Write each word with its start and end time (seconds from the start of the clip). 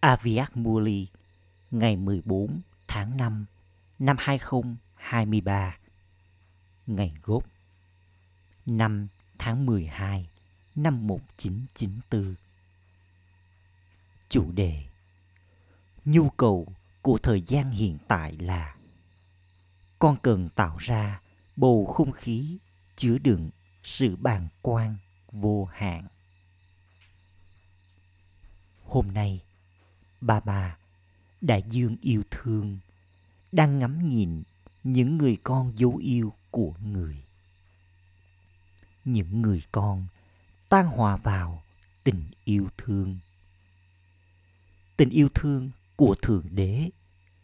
Aviat 0.00 0.56
Muli 0.56 1.06
ngày 1.70 1.96
14 1.96 2.60
tháng 2.88 3.16
5 3.16 3.46
năm 3.98 4.16
2023 4.18 5.76
ngày 6.86 7.14
gốc 7.22 7.44
5 8.66 9.08
tháng 9.38 9.66
12 9.66 10.28
năm 10.74 11.06
1994 11.06 12.34
Chủ 14.28 14.52
đề 14.52 14.84
Nhu 16.04 16.30
cầu 16.30 16.66
của 17.02 17.18
thời 17.22 17.42
gian 17.42 17.70
hiện 17.70 17.98
tại 18.08 18.32
là 18.32 18.76
con 19.98 20.16
cần 20.22 20.48
tạo 20.48 20.76
ra 20.76 21.20
bầu 21.56 21.86
không 21.86 22.12
khí 22.12 22.58
chứa 22.96 23.18
đựng 23.18 23.50
sự 23.84 24.16
bàng 24.16 24.48
quan 24.62 24.96
vô 25.32 25.64
hạn. 25.64 26.06
Hôm 28.84 29.12
nay, 29.14 29.40
bà 30.20 30.40
bà 30.40 30.76
đại 31.40 31.62
dương 31.70 31.96
yêu 32.00 32.22
thương, 32.30 32.78
đang 33.52 33.78
ngắm 33.78 34.08
nhìn 34.08 34.42
những 34.84 35.18
người 35.18 35.38
con 35.42 35.72
dấu 35.78 35.96
yêu 35.96 36.32
của 36.50 36.74
người. 36.82 37.24
Những 39.04 39.42
người 39.42 39.62
con 39.72 40.06
tan 40.68 40.86
hòa 40.86 41.16
vào 41.16 41.62
tình 42.04 42.30
yêu 42.44 42.68
thương. 42.76 43.18
Tình 44.96 45.10
yêu 45.10 45.28
thương 45.34 45.70
của 45.96 46.14
Thượng 46.22 46.46
Đế 46.50 46.90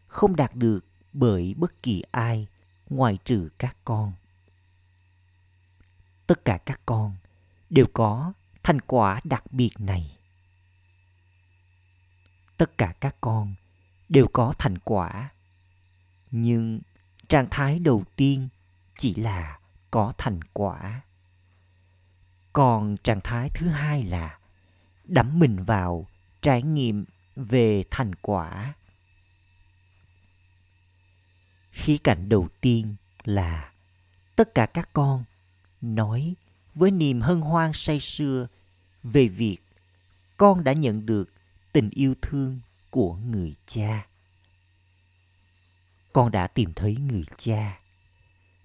không 0.06 0.36
đạt 0.36 0.54
được 0.54 0.80
bởi 1.12 1.54
bất 1.58 1.82
kỳ 1.82 2.02
ai 2.10 2.46
ngoài 2.88 3.18
trừ 3.24 3.48
các 3.58 3.76
con. 3.84 4.12
Tất 6.26 6.44
cả 6.44 6.58
các 6.66 6.80
con 6.86 7.16
đều 7.70 7.86
có 7.92 8.32
thành 8.62 8.80
quả 8.80 9.20
đặc 9.24 9.52
biệt 9.52 9.70
này. 9.78 10.13
Tất 12.56 12.78
cả 12.78 12.94
các 13.00 13.16
con 13.20 13.54
đều 14.08 14.26
có 14.32 14.54
thành 14.58 14.78
quả. 14.78 15.30
Nhưng 16.30 16.80
trạng 17.28 17.46
thái 17.50 17.78
đầu 17.78 18.04
tiên 18.16 18.48
chỉ 18.98 19.14
là 19.14 19.58
có 19.90 20.12
thành 20.18 20.40
quả. 20.52 21.00
Còn 22.52 22.96
trạng 22.96 23.20
thái 23.24 23.50
thứ 23.54 23.68
hai 23.68 24.04
là 24.04 24.38
đắm 25.04 25.38
mình 25.38 25.64
vào 25.64 26.06
trải 26.40 26.62
nghiệm 26.62 27.04
về 27.36 27.82
thành 27.90 28.14
quả 28.14 28.74
khía 31.74 31.98
cạnh 32.04 32.28
đầu 32.28 32.48
tiên 32.60 32.94
là 33.24 33.72
tất 34.36 34.54
cả 34.54 34.66
các 34.66 34.88
con 34.92 35.24
nói 35.80 36.34
với 36.74 36.90
niềm 36.90 37.20
hân 37.20 37.40
hoan 37.40 37.70
say 37.74 38.00
sưa 38.00 38.46
về 39.02 39.28
việc 39.28 39.58
con 40.36 40.64
đã 40.64 40.72
nhận 40.72 41.06
được 41.06 41.30
tình 41.74 41.90
yêu 41.90 42.14
thương 42.22 42.60
của 42.90 43.14
người 43.14 43.54
cha. 43.66 44.06
Con 46.12 46.30
đã 46.30 46.46
tìm 46.46 46.72
thấy 46.76 46.96
người 46.96 47.24
cha, 47.38 47.80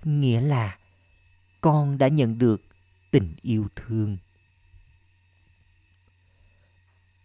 nghĩa 0.03 0.41
là 0.41 0.77
con 1.61 1.97
đã 1.97 2.07
nhận 2.07 2.37
được 2.37 2.61
tình 3.11 3.35
yêu 3.41 3.67
thương. 3.75 4.17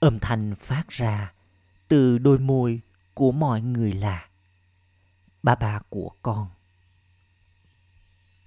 Âm 0.01 0.19
thanh 0.21 0.55
phát 0.61 0.89
ra 0.89 1.33
từ 1.89 2.19
đôi 2.19 2.39
môi 2.39 2.81
của 3.15 3.33
mọi 3.33 3.61
người 3.61 3.93
là, 3.93 4.29
ba 5.43 5.55
ba 5.55 5.81
của 5.89 6.11
con. 6.23 6.51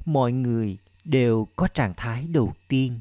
Mọi 0.06 0.32
người 0.32 0.78
đều 1.04 1.48
có 1.56 1.68
trạng 1.68 1.94
thái 1.98 2.28
đầu 2.28 2.54
tiên 2.68 3.00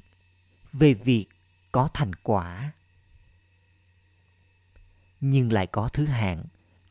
về 0.73 0.95
việc 0.95 1.27
có 1.73 1.89
thành 1.95 2.15
quả 2.15 2.73
nhưng 5.21 5.53
lại 5.53 5.67
có 5.67 5.89
thứ 5.89 6.05
hạng 6.05 6.45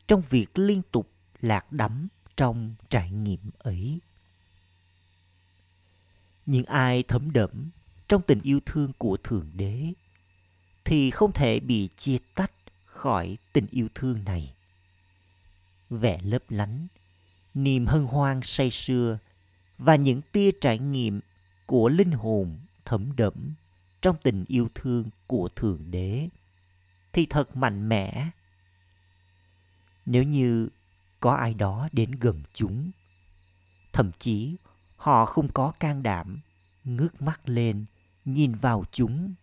trong 0.08 0.22
việc 0.30 0.58
liên 0.58 0.82
tục 0.90 1.10
lạc 1.40 1.72
đắm 1.72 2.08
trong 2.36 2.74
trải 2.88 3.10
nghiệm 3.10 3.50
ấy. 3.58 3.98
Nhưng 6.46 6.64
ai 6.64 7.02
thấm 7.02 7.32
đẫm 7.32 7.70
trong 8.08 8.22
tình 8.22 8.40
yêu 8.42 8.60
thương 8.66 8.92
của 8.98 9.16
thượng 9.16 9.50
đế 9.54 9.92
thì 10.84 11.10
không 11.10 11.32
thể 11.32 11.60
bị 11.60 11.88
chia 11.96 12.18
tách 12.34 12.52
khỏi 12.84 13.36
tình 13.52 13.66
yêu 13.70 13.88
thương 13.94 14.24
này. 14.24 14.54
Vẻ 15.90 16.20
lấp 16.22 16.42
lánh, 16.48 16.86
niềm 17.54 17.86
hân 17.86 18.04
hoan 18.04 18.40
say 18.42 18.70
sưa 18.70 19.18
và 19.78 19.96
những 19.96 20.22
tia 20.22 20.50
trải 20.60 20.78
nghiệm 20.78 21.20
của 21.66 21.88
linh 21.88 22.12
hồn 22.12 22.58
thấm 22.84 23.16
đẫm 23.16 23.54
trong 24.02 24.16
tình 24.22 24.44
yêu 24.48 24.68
thương 24.74 25.04
của 25.26 25.48
thượng 25.56 25.90
đế 25.90 26.28
thì 27.16 27.26
thật 27.30 27.56
mạnh 27.56 27.88
mẽ. 27.88 28.30
Nếu 30.06 30.22
như 30.22 30.68
có 31.20 31.34
ai 31.34 31.54
đó 31.54 31.88
đến 31.92 32.10
gần 32.10 32.42
chúng, 32.54 32.90
thậm 33.92 34.10
chí 34.18 34.56
họ 34.96 35.26
không 35.26 35.52
có 35.52 35.72
can 35.80 36.02
đảm 36.02 36.40
ngước 36.84 37.22
mắt 37.22 37.48
lên, 37.48 37.84
nhìn 38.24 38.54
vào 38.54 38.84
chúng, 38.92 39.34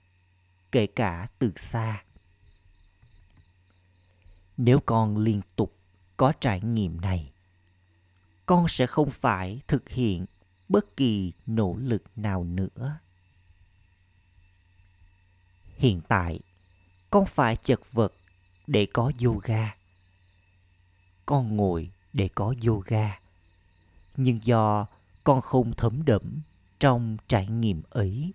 kể 0.71 0.87
cả 0.87 1.27
từ 1.39 1.51
xa. 1.55 2.03
Nếu 4.57 4.79
con 4.85 5.17
liên 5.17 5.41
tục 5.55 5.75
có 6.17 6.33
trải 6.39 6.61
nghiệm 6.61 7.01
này, 7.01 7.31
con 8.45 8.67
sẽ 8.67 8.87
không 8.87 9.11
phải 9.11 9.61
thực 9.67 9.89
hiện 9.89 10.25
bất 10.69 10.97
kỳ 10.97 11.33
nỗ 11.45 11.75
lực 11.79 12.03
nào 12.15 12.43
nữa. 12.43 12.99
Hiện 15.77 16.01
tại 16.07 16.39
con 17.13 17.25
phải 17.25 17.55
chật 17.55 17.79
vật 17.91 18.13
để 18.67 18.87
có 18.93 19.11
yoga. 19.25 19.75
Con 21.25 21.55
ngồi 21.55 21.91
để 22.13 22.29
có 22.35 22.53
yoga. 22.67 23.19
Nhưng 24.15 24.39
do 24.43 24.87
con 25.23 25.41
không 25.41 25.73
thấm 25.73 26.05
đẫm 26.05 26.41
trong 26.79 27.17
trải 27.27 27.47
nghiệm 27.47 27.81
ấy, 27.89 28.33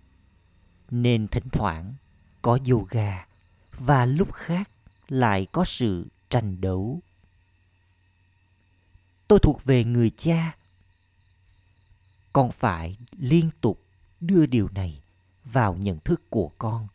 nên 0.91 1.27
thỉnh 1.27 1.49
thoảng 1.51 1.95
có 2.41 2.59
yoga 2.69 3.25
và 3.71 4.05
lúc 4.05 4.33
khác 4.33 4.69
lại 5.07 5.47
có 5.51 5.65
sự 5.65 6.07
tranh 6.29 6.61
đấu. 6.61 6.99
Tôi 9.27 9.39
thuộc 9.39 9.63
về 9.63 9.83
người 9.83 10.09
cha. 10.17 10.57
Con 12.33 12.51
phải 12.51 12.97
liên 13.17 13.49
tục 13.61 13.83
đưa 14.19 14.45
điều 14.45 14.69
này 14.69 15.01
vào 15.43 15.75
nhận 15.75 15.99
thức 15.99 16.29
của 16.29 16.51
con 16.57 16.87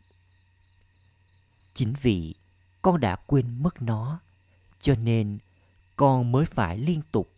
chính 1.75 1.93
vì 2.01 2.35
con 2.81 2.99
đã 2.99 3.15
quên 3.15 3.63
mất 3.63 3.81
nó, 3.81 4.19
cho 4.81 4.95
nên 4.95 5.37
con 5.95 6.31
mới 6.31 6.45
phải 6.45 6.77
liên 6.77 7.01
tục 7.11 7.31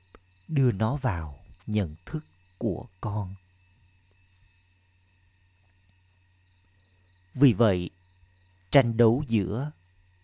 đưa 0.47 0.71
nó 0.71 0.95
vào 0.95 1.39
nhận 1.67 1.95
thức 2.05 2.23
của 2.57 2.85
con. 3.01 3.35
Vì 7.33 7.53
vậy, 7.53 7.89
tranh 8.71 8.97
đấu 8.97 9.23
giữa 9.27 9.71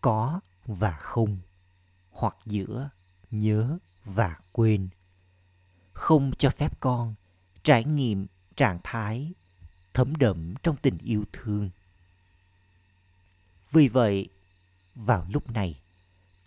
có 0.02 0.40
và 0.66 0.98
không, 0.98 1.38
hoặc 2.12 2.36
giữa 2.46 2.90
nhớ 3.32 3.78
và 4.06 4.38
quên, 4.52 4.90
không 5.94 6.32
cho 6.38 6.50
phép 6.50 6.80
con 6.80 7.16
trải 7.64 7.84
nghiệm 7.84 8.28
trạng 8.56 8.80
thái 8.84 9.34
thấm 9.94 10.16
đậm 10.16 10.54
trong 10.64 10.76
tình 10.82 10.98
yêu 10.98 11.24
thương 11.34 11.70
vì 13.74 13.88
vậy, 13.88 14.28
vào 14.96 15.26
lúc 15.30 15.52
này, 15.52 15.80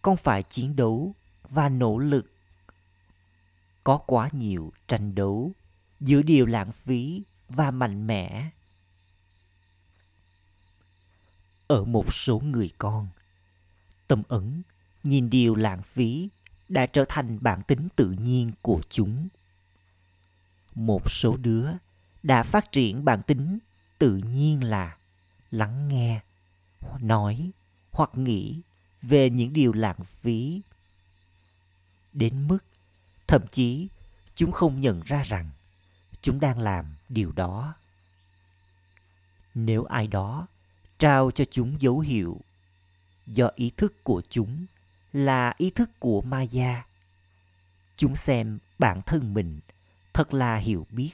con 0.03 0.17
phải 0.17 0.43
chiến 0.43 0.77
đấu 0.77 1.15
và 1.49 1.69
nỗ 1.69 1.99
lực. 1.99 2.33
Có 3.85 3.97
quá 3.97 4.29
nhiều 4.33 4.73
tranh 4.89 5.15
đấu 5.15 5.53
giữa 6.01 6.23
điều 6.23 6.47
lãng 6.47 6.73
phí 6.73 7.23
và 7.49 7.71
mạnh 7.71 8.07
mẽ. 8.07 8.51
Ở 11.67 11.85
một 11.85 12.15
số 12.15 12.39
người 12.39 12.71
con, 12.79 13.09
tâm 14.07 14.23
ấn 14.29 14.63
nhìn 15.03 15.31
điều 15.31 15.55
lãng 15.55 15.83
phí 15.83 16.29
đã 16.69 16.87
trở 16.87 17.05
thành 17.09 17.39
bản 17.41 17.63
tính 17.63 17.89
tự 17.97 18.11
nhiên 18.11 18.53
của 18.63 18.81
chúng. 18.91 19.29
Một 20.75 21.11
số 21.11 21.37
đứa 21.37 21.71
đã 22.23 22.43
phát 22.43 22.73
triển 22.73 23.05
bản 23.05 23.23
tính 23.23 23.59
tự 23.99 24.17
nhiên 24.17 24.65
là 24.65 24.97
lắng 25.51 25.89
nghe 25.89 26.21
nói 27.01 27.51
hoặc 27.93 28.11
nghĩ 28.15 28.61
về 29.03 29.31
những 29.31 29.53
điều 29.53 29.73
lãng 29.73 30.05
phí 30.05 30.61
đến 32.13 32.49
mức, 32.49 32.59
thậm 33.27 33.43
chí, 33.53 33.89
chúng 34.35 34.53
không 34.53 34.81
nhận 34.81 35.03
ra 35.05 35.23
rằng 35.23 35.51
chúng 36.23 36.41
đang 36.41 36.59
làm 36.59 36.87
điều 37.09 37.33
đó 37.33 37.75
nếu 39.55 39.85
ai 39.85 40.07
đó 40.07 40.47
trao 40.99 41.31
cho 41.31 41.45
chúng 41.51 41.81
dấu 41.81 42.01
hiệu 42.01 42.41
do 43.27 43.51
ý 43.55 43.71
thức 43.77 44.05
của 44.05 44.23
chúng 44.31 44.67
là 45.13 45.55
ý 45.57 45.71
thức 45.71 45.91
của 45.99 46.21
Maya. 46.21 46.87
Chúng 47.97 48.17
xem 48.17 48.59
bản 48.79 49.03
thân 49.07 49.35
mình 49.35 49.61
thật 50.13 50.35
là 50.35 50.57
hiểu 50.57 50.87
biết. 50.91 51.13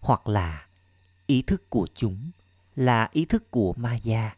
Hoặc 0.00 0.28
là 0.28 0.66
ý 1.26 1.42
thức 1.42 1.70
của 1.70 1.86
chúng 1.94 2.30
là 2.80 3.08
ý 3.12 3.24
thức 3.24 3.50
của 3.50 3.74
Maya. 3.76 4.36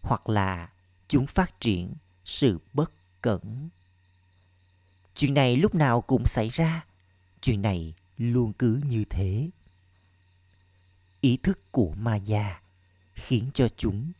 hoặc 0.00 0.28
là 0.28 0.72
chúng 1.08 1.26
phát 1.26 1.60
triển 1.60 1.94
sự 2.24 2.60
bất 2.72 2.92
cẩn 3.22 3.68
chuyện 5.14 5.34
này 5.34 5.56
lúc 5.56 5.74
nào 5.74 6.00
cũng 6.00 6.26
xảy 6.26 6.48
ra, 6.48 6.84
chuyện 7.42 7.62
này 7.62 7.94
luôn 8.16 8.52
cứ 8.52 8.80
như 8.84 9.04
thế 9.10 9.50
ý 11.20 11.36
thức 11.36 11.72
của 11.72 11.92
ma 11.96 12.16
gia 12.16 12.60
khiến 13.14 13.50
cho 13.54 13.68
chúng 13.76 14.12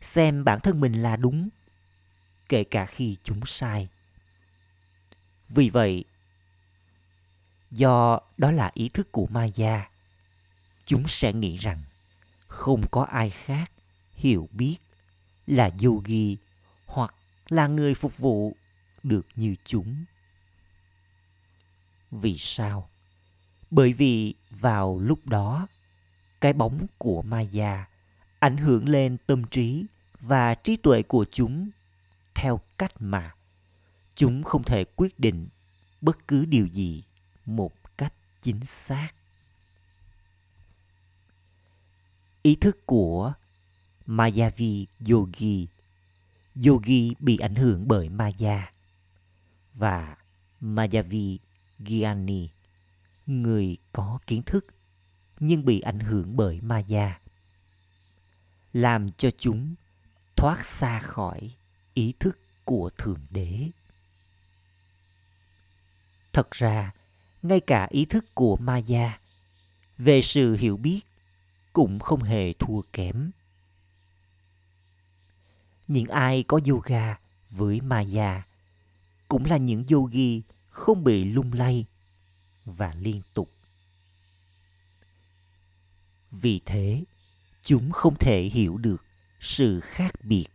xem 0.00 0.44
bản 0.44 0.60
thân 0.60 0.80
mình 0.80 0.92
là 0.92 1.16
đúng, 1.16 1.48
kể 2.48 2.64
cả 2.64 2.86
khi 2.86 3.16
chúng 3.24 3.46
sai 3.46 3.88
vì 5.48 5.70
vậy, 5.70 6.04
do 7.70 8.20
đó 8.36 8.50
là 8.50 8.70
ý 8.74 8.88
thức 8.88 9.12
của 9.12 9.26
ma 9.26 9.44
gia 9.44 9.90
chúng 10.86 11.06
sẽ 11.06 11.32
nghĩ 11.32 11.56
rằng 11.56 11.82
không 12.50 12.88
có 12.90 13.02
ai 13.02 13.30
khác 13.30 13.72
hiểu 14.14 14.48
biết 14.52 14.76
là 15.46 15.70
yogi 15.84 16.36
hoặc 16.86 17.14
là 17.48 17.66
người 17.66 17.94
phục 17.94 18.18
vụ 18.18 18.56
được 19.02 19.26
như 19.36 19.54
chúng. 19.64 20.04
Vì 22.10 22.38
sao? 22.38 22.90
Bởi 23.70 23.92
vì 23.92 24.34
vào 24.50 24.98
lúc 24.98 25.26
đó, 25.26 25.66
cái 26.40 26.52
bóng 26.52 26.86
của 26.98 27.22
maya 27.22 27.88
ảnh 28.38 28.56
hưởng 28.56 28.88
lên 28.88 29.16
tâm 29.26 29.44
trí 29.44 29.86
và 30.20 30.54
trí 30.54 30.76
tuệ 30.76 31.02
của 31.02 31.24
chúng 31.32 31.70
theo 32.34 32.60
cách 32.78 32.92
mà 32.98 33.34
chúng 34.14 34.42
không 34.42 34.62
thể 34.62 34.84
quyết 34.84 35.20
định 35.20 35.48
bất 36.00 36.28
cứ 36.28 36.44
điều 36.44 36.66
gì 36.66 37.04
một 37.46 37.72
cách 37.96 38.12
chính 38.42 38.64
xác. 38.64 39.08
Ý 42.42 42.56
thức 42.56 42.86
của 42.86 43.32
Mayavi 44.06 44.86
Yogi 45.10 45.68
Yogi 46.66 47.14
bị 47.18 47.36
ảnh 47.36 47.54
hưởng 47.54 47.88
bởi 47.88 48.08
Maya 48.08 48.72
và 49.74 50.16
Mayavi 50.60 51.38
Gyani 51.78 52.48
người 53.26 53.76
có 53.92 54.18
kiến 54.26 54.42
thức 54.42 54.66
nhưng 55.40 55.64
bị 55.64 55.80
ảnh 55.80 56.00
hưởng 56.00 56.36
bởi 56.36 56.60
Maya 56.60 57.20
làm 58.72 59.10
cho 59.12 59.30
chúng 59.38 59.74
thoát 60.36 60.66
xa 60.66 61.00
khỏi 61.00 61.54
ý 61.94 62.14
thức 62.20 62.38
của 62.64 62.90
Thượng 62.98 63.26
Đế. 63.30 63.68
Thật 66.32 66.50
ra, 66.50 66.92
ngay 67.42 67.60
cả 67.60 67.86
ý 67.90 68.04
thức 68.04 68.34
của 68.34 68.56
Maya 68.56 69.18
về 69.98 70.22
sự 70.22 70.56
hiểu 70.56 70.76
biết 70.76 71.00
cũng 71.72 71.98
không 71.98 72.22
hề 72.22 72.52
thua 72.52 72.82
kém. 72.92 73.30
Những 75.88 76.06
ai 76.06 76.44
có 76.48 76.60
yoga 76.68 77.18
với 77.50 77.80
Maya 77.80 78.46
cũng 79.28 79.44
là 79.44 79.56
những 79.56 79.84
yogi 79.92 80.42
không 80.68 81.04
bị 81.04 81.24
lung 81.24 81.52
lay 81.52 81.86
và 82.64 82.94
liên 82.94 83.22
tục. 83.34 83.52
Vì 86.30 86.60
thế, 86.64 87.04
chúng 87.62 87.92
không 87.92 88.14
thể 88.18 88.42
hiểu 88.42 88.76
được 88.76 89.04
sự 89.40 89.80
khác 89.80 90.14
biệt. 90.22 90.46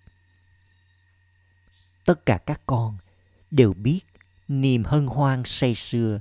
Tất 2.06 2.25
cả 2.25 2.38
các 2.38 2.61
con 2.65 2.97
đều 3.51 3.73
biết 3.73 4.00
niềm 4.47 4.83
hân 4.83 5.07
hoan 5.07 5.44
say 5.45 5.75
sưa 5.75 6.19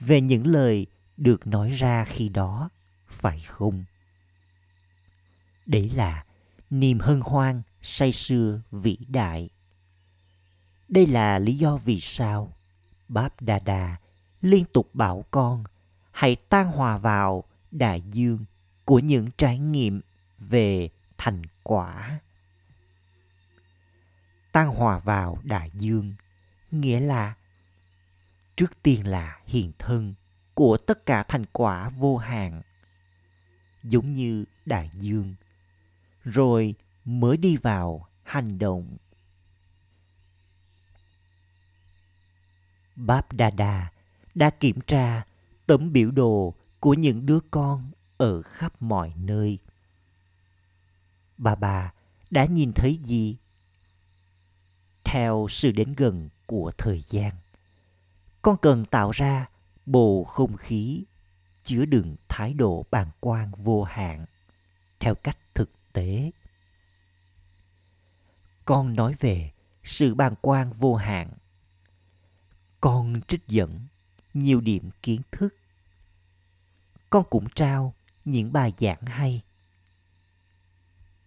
về 0.00 0.20
những 0.20 0.46
lời 0.46 0.86
được 1.16 1.46
nói 1.46 1.70
ra 1.70 2.04
khi 2.04 2.28
đó, 2.28 2.70
phải 3.08 3.40
không? 3.40 3.84
Đấy 5.70 5.90
là 5.94 6.24
niềm 6.70 6.98
hân 6.98 7.20
hoan 7.24 7.62
say 7.82 8.12
sưa 8.12 8.60
vĩ 8.70 8.98
đại. 9.08 9.50
Đây 10.88 11.06
là 11.06 11.38
lý 11.38 11.56
do 11.56 11.76
vì 11.76 12.00
sao 12.00 12.52
Báp 13.08 13.42
Đà 13.42 13.58
Đà 13.58 13.96
liên 14.40 14.64
tục 14.72 14.90
bảo 14.94 15.24
con 15.30 15.64
hãy 16.10 16.36
tan 16.36 16.72
hòa 16.72 16.98
vào 16.98 17.44
đại 17.70 18.00
dương 18.00 18.44
của 18.84 18.98
những 18.98 19.28
trải 19.36 19.58
nghiệm 19.58 20.00
về 20.38 20.88
thành 21.18 21.42
quả. 21.62 22.20
Tan 24.52 24.68
hòa 24.68 24.98
vào 24.98 25.38
đại 25.44 25.70
dương 25.74 26.14
nghĩa 26.70 27.00
là 27.00 27.34
trước 28.56 28.82
tiên 28.82 29.06
là 29.06 29.40
hiện 29.46 29.72
thân 29.78 30.14
của 30.54 30.78
tất 30.86 31.06
cả 31.06 31.22
thành 31.22 31.46
quả 31.52 31.88
vô 31.88 32.16
hạn 32.16 32.62
giống 33.82 34.12
như 34.12 34.44
đại 34.66 34.90
dương 34.94 35.34
rồi 36.24 36.74
mới 37.04 37.36
đi 37.36 37.56
vào 37.56 38.08
hành 38.22 38.58
động. 38.58 38.96
Báp 42.96 43.32
đà 43.32 43.50
đà 43.50 43.90
đã 44.34 44.50
kiểm 44.50 44.80
tra 44.80 45.24
tấm 45.66 45.92
biểu 45.92 46.10
đồ 46.10 46.54
của 46.80 46.94
những 46.94 47.26
đứa 47.26 47.40
con 47.50 47.90
ở 48.16 48.42
khắp 48.42 48.82
mọi 48.82 49.12
nơi. 49.16 49.58
Bà 51.38 51.54
bà 51.54 51.92
đã 52.30 52.44
nhìn 52.44 52.72
thấy 52.72 52.96
gì? 53.04 53.36
Theo 55.04 55.46
sự 55.50 55.72
đến 55.72 55.94
gần 55.96 56.28
của 56.46 56.72
thời 56.78 57.02
gian, 57.08 57.32
con 58.42 58.56
cần 58.62 58.84
tạo 58.84 59.10
ra 59.10 59.48
bầu 59.86 60.24
không 60.24 60.56
khí 60.56 61.04
chứa 61.62 61.84
đựng 61.84 62.16
thái 62.28 62.54
độ 62.54 62.84
bàng 62.90 63.10
quan 63.20 63.50
vô 63.56 63.82
hạn 63.82 64.26
theo 65.00 65.14
cách 65.14 65.38
thực 65.54 65.70
tế. 65.92 66.30
Con 68.64 68.94
nói 68.94 69.14
về 69.20 69.52
sự 69.84 70.14
bàng 70.14 70.34
quan 70.40 70.72
vô 70.72 70.94
hạn. 70.94 71.30
Con 72.80 73.20
trích 73.28 73.46
dẫn 73.46 73.80
nhiều 74.34 74.60
điểm 74.60 74.90
kiến 75.02 75.20
thức. 75.30 75.54
Con 77.10 77.24
cũng 77.30 77.48
trao 77.54 77.94
những 78.24 78.52
bài 78.52 78.72
giảng 78.78 79.02
hay. 79.02 79.42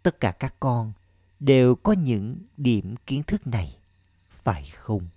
Tất 0.04 0.20
cả 0.20 0.32
các 0.32 0.56
con 0.60 0.94
đều 1.40 1.76
có 1.76 1.94
những 1.94 2.38
điểm 2.58 2.96
kiến 3.06 3.24
thức 3.24 3.48
này, 3.48 3.78
phải 4.30 4.66
không? 4.66 5.08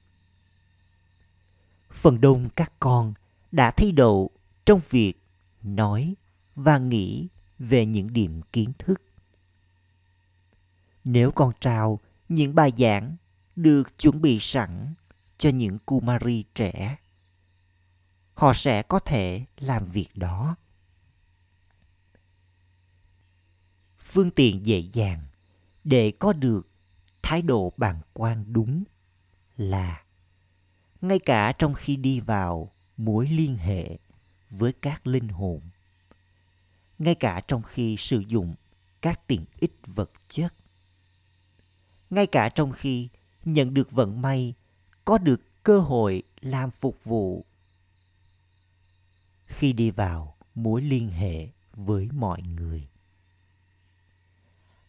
Phần 1.91 2.21
đông 2.21 2.49
các 2.57 2.73
con 2.81 3.15
đã 3.53 3.71
thay 3.71 3.93
đậu 3.93 4.31
trong 4.65 4.81
việc 4.91 5.15
nói 5.63 6.15
và 6.55 6.79
nghĩ 6.79 7.29
về 7.59 7.87
những 7.87 8.13
điểm 8.13 8.43
kiến 8.53 8.73
thức 8.79 9.03
nếu 11.07 11.31
con 11.31 11.53
trao 11.61 12.01
những 12.29 12.55
bài 12.55 12.73
giảng 12.77 13.17
được 13.57 13.99
chuẩn 13.99 14.21
bị 14.21 14.39
sẵn 14.41 14.95
cho 15.39 15.51
những 15.51 15.79
kumari 15.79 16.45
trẻ, 16.55 16.97
họ 18.35 18.53
sẽ 18.53 18.83
có 18.83 18.99
thể 18.99 19.45
làm 19.59 19.85
việc 19.85 20.09
đó. 20.15 20.57
Phương 23.99 24.31
tiện 24.31 24.67
dễ 24.67 24.79
dàng 24.93 25.27
để 25.85 26.13
có 26.19 26.33
được 26.33 26.69
thái 27.23 27.43
độ 27.43 27.73
bàng 27.77 28.01
quan 28.13 28.45
đúng 28.53 28.85
là 29.57 30.05
ngay 31.01 31.19
cả 31.19 31.53
trong 31.59 31.75
khi 31.75 31.97
đi 31.97 32.21
vào 32.21 32.73
mối 32.97 33.29
liên 33.29 33.57
hệ 33.57 33.99
với 34.51 34.73
các 34.73 35.07
linh 35.07 35.29
hồn, 35.29 35.61
ngay 36.99 37.15
cả 37.15 37.41
trong 37.49 37.63
khi 37.63 37.97
sử 37.99 38.19
dụng 38.19 38.55
các 39.01 39.27
tiện 39.27 39.45
ích 39.61 39.75
vật 39.87 40.11
chất 40.29 40.55
ngay 42.11 42.27
cả 42.27 42.49
trong 42.49 42.73
khi 42.73 43.09
nhận 43.45 43.75
được 43.75 43.93
vận 43.93 44.23
may, 44.23 44.55
có 45.05 45.19
được 45.19 45.63
cơ 45.63 45.81
hội 45.81 46.23
làm 46.41 46.71
phục 46.71 47.05
vụ. 47.05 47.45
Khi 49.47 49.73
đi 49.73 49.91
vào 49.91 50.37
mối 50.55 50.83
liên 50.83 51.09
hệ 51.09 51.49
với 51.73 52.09
mọi 52.13 52.43
người 52.43 52.89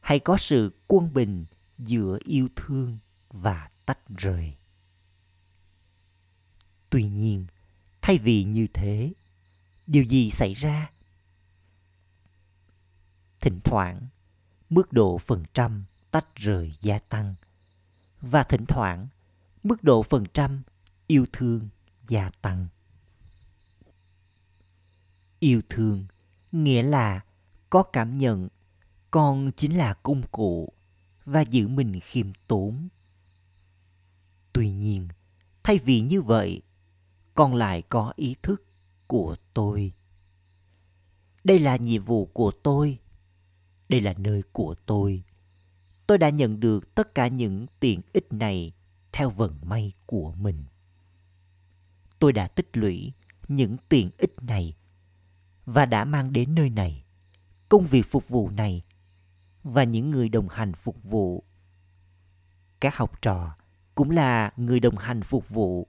hãy 0.07 0.19
có 0.19 0.37
sự 0.37 0.71
quân 0.87 1.13
bình 1.13 1.45
giữa 1.77 2.17
yêu 2.25 2.47
thương 2.55 2.97
và 3.29 3.69
tách 3.85 3.99
rời. 4.17 4.55
Tuy 6.89 7.03
nhiên, 7.03 7.45
thay 8.01 8.17
vì 8.17 8.43
như 8.43 8.67
thế, 8.73 9.13
điều 9.87 10.03
gì 10.03 10.31
xảy 10.31 10.53
ra? 10.53 10.91
Thỉnh 13.39 13.59
thoảng, 13.63 14.07
mức 14.69 14.93
độ 14.93 15.17
phần 15.17 15.43
trăm 15.53 15.85
tách 16.17 16.35
rời 16.35 16.73
gia 16.81 16.99
tăng. 16.99 17.35
Và 18.21 18.43
thỉnh 18.43 18.65
thoảng, 18.67 19.07
mức 19.63 19.83
độ 19.83 20.03
phần 20.03 20.25
trăm 20.33 20.63
yêu 21.07 21.25
thương 21.33 21.69
gia 22.07 22.29
tăng. 22.41 22.67
Yêu 25.39 25.61
thương 25.69 26.05
nghĩa 26.51 26.83
là 26.83 27.21
có 27.69 27.83
cảm 27.83 28.17
nhận 28.17 28.47
con 29.11 29.51
chính 29.57 29.77
là 29.77 29.93
công 29.93 30.21
cụ 30.31 30.73
và 31.25 31.41
giữ 31.41 31.67
mình 31.67 31.99
khiêm 31.99 32.31
tốn. 32.47 32.87
Tuy 34.53 34.71
nhiên, 34.71 35.07
thay 35.63 35.79
vì 35.79 36.01
như 36.01 36.21
vậy, 36.21 36.61
con 37.35 37.55
lại 37.55 37.81
có 37.81 38.13
ý 38.15 38.35
thức 38.41 38.63
của 39.07 39.35
tôi. 39.53 39.93
Đây 41.43 41.59
là 41.59 41.75
nhiệm 41.75 42.03
vụ 42.03 42.25
của 42.25 42.51
tôi. 42.63 42.99
Đây 43.89 44.01
là 44.01 44.13
nơi 44.17 44.43
của 44.51 44.75
tôi 44.85 45.23
tôi 46.07 46.17
đã 46.17 46.29
nhận 46.29 46.59
được 46.59 46.95
tất 46.95 47.15
cả 47.15 47.27
những 47.27 47.65
tiện 47.79 48.01
ích 48.13 48.33
này 48.33 48.73
theo 49.11 49.29
vận 49.29 49.57
may 49.61 49.93
của 50.05 50.33
mình. 50.33 50.63
Tôi 52.19 52.33
đã 52.33 52.47
tích 52.47 52.69
lũy 52.73 53.13
những 53.47 53.77
tiện 53.89 54.09
ích 54.17 54.35
này 54.41 54.75
và 55.65 55.85
đã 55.85 56.05
mang 56.05 56.33
đến 56.33 56.55
nơi 56.55 56.69
này 56.69 57.03
công 57.69 57.85
việc 57.85 58.11
phục 58.11 58.29
vụ 58.29 58.49
này 58.49 58.83
và 59.63 59.83
những 59.83 60.11
người 60.11 60.29
đồng 60.29 60.49
hành 60.49 60.73
phục 60.73 61.03
vụ. 61.03 61.43
Các 62.79 62.95
học 62.95 63.21
trò 63.21 63.55
cũng 63.95 64.09
là 64.09 64.51
người 64.57 64.79
đồng 64.79 64.97
hành 64.97 65.23
phục 65.23 65.49
vụ. 65.49 65.87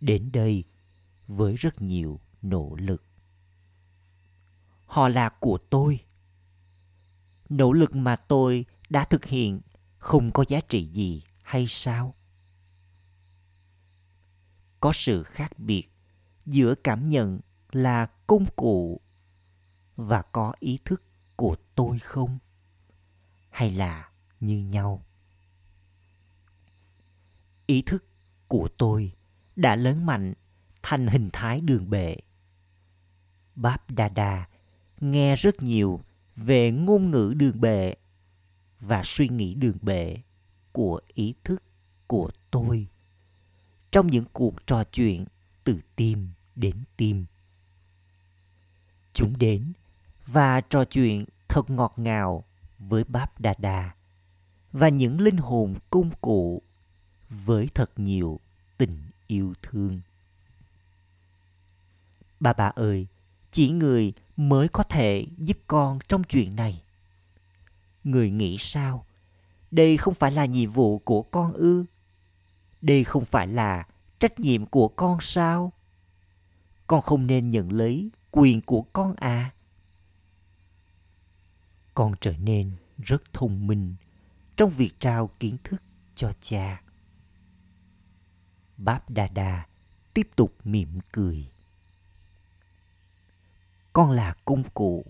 Đến 0.00 0.32
đây 0.32 0.64
với 1.26 1.56
rất 1.56 1.82
nhiều 1.82 2.20
nỗ 2.42 2.76
lực. 2.78 3.04
Họ 4.86 5.08
là 5.08 5.28
của 5.28 5.58
tôi. 5.70 6.00
Nỗ 7.48 7.72
lực 7.72 7.94
mà 7.94 8.16
tôi 8.16 8.64
đã 8.92 9.04
thực 9.04 9.24
hiện 9.24 9.60
không 9.98 10.30
có 10.32 10.44
giá 10.48 10.60
trị 10.68 10.86
gì 10.86 11.22
hay 11.42 11.66
sao? 11.68 12.14
Có 14.80 14.92
sự 14.94 15.22
khác 15.22 15.58
biệt 15.58 15.88
giữa 16.46 16.74
cảm 16.84 17.08
nhận 17.08 17.40
là 17.72 18.06
công 18.26 18.46
cụ 18.56 19.00
và 19.96 20.22
có 20.22 20.54
ý 20.58 20.78
thức 20.84 21.02
của 21.36 21.56
tôi 21.74 21.98
không? 21.98 22.38
Hay 23.50 23.70
là 23.70 24.10
như 24.40 24.58
nhau? 24.58 25.02
Ý 27.66 27.82
thức 27.82 28.04
của 28.48 28.68
tôi 28.78 29.12
đã 29.56 29.76
lớn 29.76 30.06
mạnh 30.06 30.34
thành 30.82 31.06
hình 31.06 31.30
thái 31.32 31.60
đường 31.60 31.90
bệ. 31.90 32.16
Báp 33.54 33.90
đa 33.90 34.08
đa 34.08 34.48
nghe 35.00 35.36
rất 35.36 35.62
nhiều 35.62 36.00
về 36.36 36.70
ngôn 36.70 37.10
ngữ 37.10 37.34
đường 37.36 37.60
bệ 37.60 37.94
và 38.82 39.02
suy 39.04 39.28
nghĩ 39.28 39.54
đường 39.54 39.76
bệ 39.82 40.16
của 40.72 41.00
ý 41.14 41.34
thức 41.44 41.62
của 42.06 42.30
tôi. 42.50 42.86
Trong 43.90 44.06
những 44.06 44.24
cuộc 44.32 44.66
trò 44.66 44.84
chuyện 44.84 45.24
từ 45.64 45.80
tim 45.96 46.28
đến 46.56 46.76
tim, 46.96 47.24
chúng 49.14 49.38
đến 49.38 49.72
và 50.26 50.60
trò 50.60 50.84
chuyện 50.84 51.24
thật 51.48 51.70
ngọt 51.70 51.94
ngào 51.96 52.44
với 52.78 53.04
báp 53.04 53.40
đà 53.40 53.54
đà 53.58 53.94
và 54.72 54.88
những 54.88 55.20
linh 55.20 55.36
hồn 55.36 55.74
cung 55.90 56.10
cụ 56.20 56.62
với 57.30 57.68
thật 57.74 57.90
nhiều 57.96 58.40
tình 58.78 58.98
yêu 59.26 59.54
thương. 59.62 60.00
Bà 62.40 62.52
bà 62.52 62.66
ơi, 62.68 63.06
chỉ 63.50 63.70
người 63.70 64.12
mới 64.36 64.68
có 64.68 64.82
thể 64.82 65.26
giúp 65.38 65.58
con 65.66 65.98
trong 66.08 66.24
chuyện 66.24 66.56
này 66.56 66.81
người 68.04 68.30
nghĩ 68.30 68.56
sao? 68.58 69.06
Đây 69.70 69.96
không 69.96 70.14
phải 70.14 70.30
là 70.30 70.44
nhiệm 70.44 70.70
vụ 70.70 70.98
của 70.98 71.22
con 71.22 71.52
ư? 71.52 71.84
Đây 72.80 73.04
không 73.04 73.24
phải 73.24 73.46
là 73.46 73.86
trách 74.18 74.40
nhiệm 74.40 74.66
của 74.66 74.88
con 74.88 75.18
sao? 75.20 75.72
Con 76.86 77.02
không 77.02 77.26
nên 77.26 77.48
nhận 77.48 77.72
lấy 77.72 78.10
quyền 78.30 78.60
của 78.60 78.82
con 78.82 79.14
à? 79.16 79.50
Con 81.94 82.14
trở 82.20 82.32
nên 82.32 82.72
rất 83.02 83.22
thông 83.32 83.66
minh 83.66 83.94
trong 84.56 84.70
việc 84.70 84.92
trao 84.98 85.30
kiến 85.40 85.56
thức 85.64 85.82
cho 86.14 86.32
cha. 86.40 86.82
Báp 88.76 89.10
đa 89.10 89.28
đa 89.28 89.66
tiếp 90.14 90.28
tục 90.36 90.54
mỉm 90.64 91.00
cười. 91.12 91.46
Con 93.92 94.10
là 94.10 94.34
công 94.44 94.70
cụ 94.74 95.04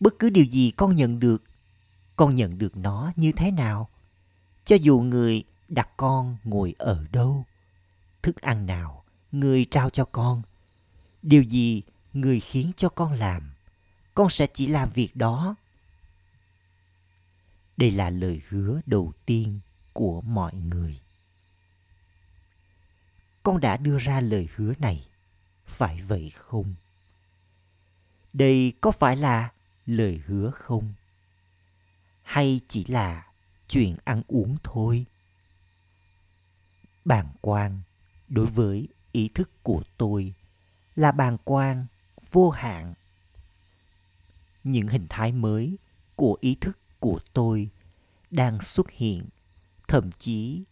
bất 0.00 0.14
cứ 0.18 0.30
điều 0.30 0.44
gì 0.44 0.72
con 0.76 0.96
nhận 0.96 1.20
được, 1.20 1.42
con 2.16 2.34
nhận 2.34 2.58
được 2.58 2.76
nó 2.76 3.12
như 3.16 3.32
thế 3.32 3.50
nào? 3.50 3.88
Cho 4.64 4.76
dù 4.76 5.00
người 5.00 5.44
đặt 5.68 5.88
con 5.96 6.36
ngồi 6.44 6.74
ở 6.78 7.06
đâu, 7.12 7.44
thức 8.22 8.40
ăn 8.40 8.66
nào 8.66 9.04
người 9.32 9.64
trao 9.64 9.90
cho 9.90 10.04
con, 10.04 10.42
điều 11.22 11.42
gì 11.42 11.82
người 12.12 12.40
khiến 12.40 12.72
cho 12.76 12.88
con 12.88 13.12
làm, 13.12 13.50
con 14.14 14.30
sẽ 14.30 14.46
chỉ 14.54 14.66
làm 14.66 14.90
việc 14.90 15.16
đó. 15.16 15.54
Đây 17.76 17.90
là 17.90 18.10
lời 18.10 18.42
hứa 18.48 18.80
đầu 18.86 19.12
tiên 19.26 19.60
của 19.92 20.20
mọi 20.20 20.54
người. 20.54 21.00
Con 23.42 23.60
đã 23.60 23.76
đưa 23.76 23.98
ra 23.98 24.20
lời 24.20 24.48
hứa 24.56 24.74
này, 24.78 25.08
phải 25.66 26.00
vậy 26.00 26.32
không? 26.34 26.74
Đây 28.32 28.72
có 28.80 28.90
phải 28.90 29.16
là 29.16 29.50
lời 29.86 30.20
hứa 30.26 30.50
không? 30.50 30.92
Hay 32.22 32.60
chỉ 32.68 32.84
là 32.84 33.26
chuyện 33.68 33.96
ăn 34.04 34.22
uống 34.26 34.56
thôi? 34.62 35.06
Bàn 37.04 37.26
quan 37.40 37.80
đối 38.28 38.46
với 38.46 38.88
ý 39.12 39.28
thức 39.34 39.50
của 39.62 39.82
tôi 39.96 40.34
là 40.96 41.12
bàn 41.12 41.36
quan 41.44 41.86
vô 42.30 42.50
hạn. 42.50 42.94
Những 44.64 44.88
hình 44.88 45.06
thái 45.08 45.32
mới 45.32 45.78
của 46.16 46.38
ý 46.40 46.54
thức 46.60 46.78
của 46.98 47.20
tôi 47.32 47.68
đang 48.30 48.60
xuất 48.60 48.90
hiện, 48.90 49.28
thậm 49.88 50.10
chí 50.18 50.64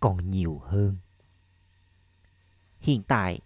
còn 0.00 0.30
nhiều 0.30 0.58
hơn. 0.64 0.96
Hiện 2.80 3.02
tại, 3.02 3.40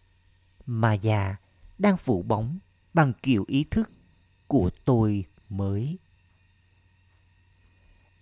maya 0.66 1.36
đang 1.78 1.96
phủ 1.96 2.22
bóng 2.22 2.58
bằng 2.94 3.12
kiểu 3.22 3.44
ý 3.48 3.64
thức 3.64 3.90
của 4.46 4.70
tôi 4.84 5.24
mới 5.48 5.98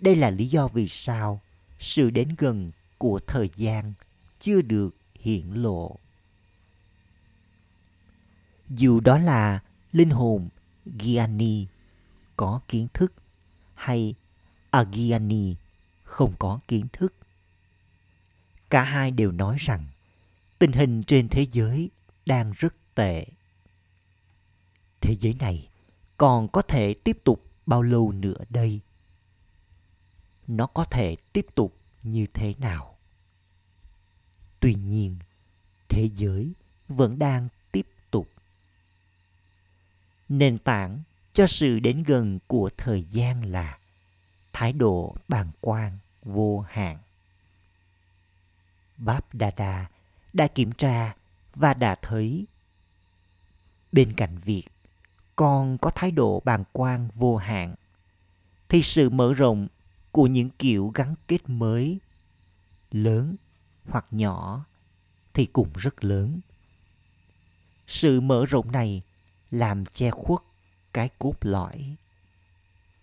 đây 0.01 0.17
là 0.17 0.31
lý 0.31 0.49
do 0.49 0.69
vì 0.69 0.89
sao 0.89 1.41
sự 1.79 2.11
đến 2.11 2.35
gần 2.39 2.71
của 2.99 3.21
thời 3.27 3.51
gian 3.57 3.93
chưa 4.39 4.61
được 4.61 4.97
hiện 5.15 5.63
lộ 5.63 5.97
dù 8.69 9.01
đó 9.01 9.19
là 9.19 9.61
linh 9.93 10.11
hồn 10.11 10.49
Gyani 10.85 11.67
có 12.37 12.61
kiến 12.69 12.89
thức 12.95 13.13
hay 13.75 14.15
Agyani 14.71 15.55
không 16.05 16.35
có 16.39 16.61
kiến 16.69 16.87
thức. 16.93 17.15
Cả 18.71 18.83
hai 18.83 19.11
đều 19.11 19.33
nói 19.33 19.57
rằng 19.61 19.85
tình 20.59 20.73
hình 20.73 21.03
trên 21.05 21.29
thế 21.29 21.47
giới 21.53 21.91
đang 22.27 22.53
rất 22.53 22.75
tệ. 22.95 23.27
Thế 25.01 25.17
giới 25.21 25.35
này 25.35 25.69
còn 26.23 26.49
có 26.49 26.63
thể 26.63 26.95
tiếp 26.95 27.19
tục 27.25 27.45
bao 27.67 27.83
lâu 27.83 28.13
nữa 28.13 28.45
đây? 28.51 28.81
Nó 30.47 30.67
có 30.67 30.85
thể 30.85 31.17
tiếp 31.33 31.47
tục 31.55 31.77
như 32.03 32.27
thế 32.35 32.55
nào? 32.59 32.99
Tuy 34.61 34.75
nhiên, 34.75 35.17
thế 35.89 36.09
giới 36.15 36.53
vẫn 36.89 37.19
đang 37.19 37.49
tiếp 37.73 37.87
tục. 38.11 38.29
Nền 40.29 40.59
tảng 40.59 41.03
cho 41.33 41.47
sự 41.47 41.79
đến 41.79 42.03
gần 42.03 42.39
của 42.47 42.71
thời 42.77 43.03
gian 43.03 43.53
là 43.53 43.79
thái 44.53 44.73
độ 44.73 45.17
bàng 45.29 45.51
quan 45.61 45.99
vô 46.23 46.61
hạn. 46.61 46.99
Báp 48.97 49.35
Đà 49.35 49.51
Đà 49.57 49.87
đã 50.33 50.49
kiểm 50.49 50.73
tra 50.73 51.17
và 51.55 51.75
đã 51.75 51.95
thấy 51.95 52.47
bên 53.93 54.15
cạnh 54.17 54.39
việc 54.39 54.69
con 55.37 55.79
có 55.79 55.91
thái 55.95 56.11
độ 56.11 56.43
bàng 56.45 56.65
quan 56.73 57.09
vô 57.15 57.37
hạn, 57.37 57.75
thì 58.69 58.83
sự 58.83 59.11
mở 59.11 59.35
rộng 59.35 59.69
của 60.11 60.27
những 60.27 60.51
kiểu 60.51 60.93
gắn 60.95 61.15
kết 61.29 61.49
mới, 61.49 61.99
lớn 62.91 63.37
hoặc 63.89 64.07
nhỏ, 64.11 64.65
thì 65.35 65.47
cũng 65.47 65.73
rất 65.75 66.05
lớn. 66.05 66.41
Sự 67.87 68.21
mở 68.21 68.45
rộng 68.49 68.73
này 68.73 69.03
làm 69.51 69.87
che 69.87 70.11
khuất 70.11 70.41
cái 70.93 71.11
cốt 71.19 71.35
lõi. 71.41 71.97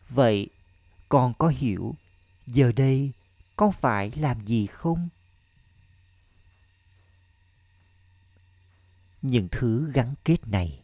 Vậy 0.10 0.50
con 1.10 1.34
có 1.38 1.48
hiểu 1.48 1.96
giờ 2.46 2.72
đây 2.76 3.12
con 3.56 3.72
phải 3.72 4.12
làm 4.12 4.46
gì 4.46 4.68
không? 4.68 5.10
Những 9.22 9.48
thứ 9.52 9.92
gắn 9.94 10.14
kết 10.24 10.48
này 10.48 10.84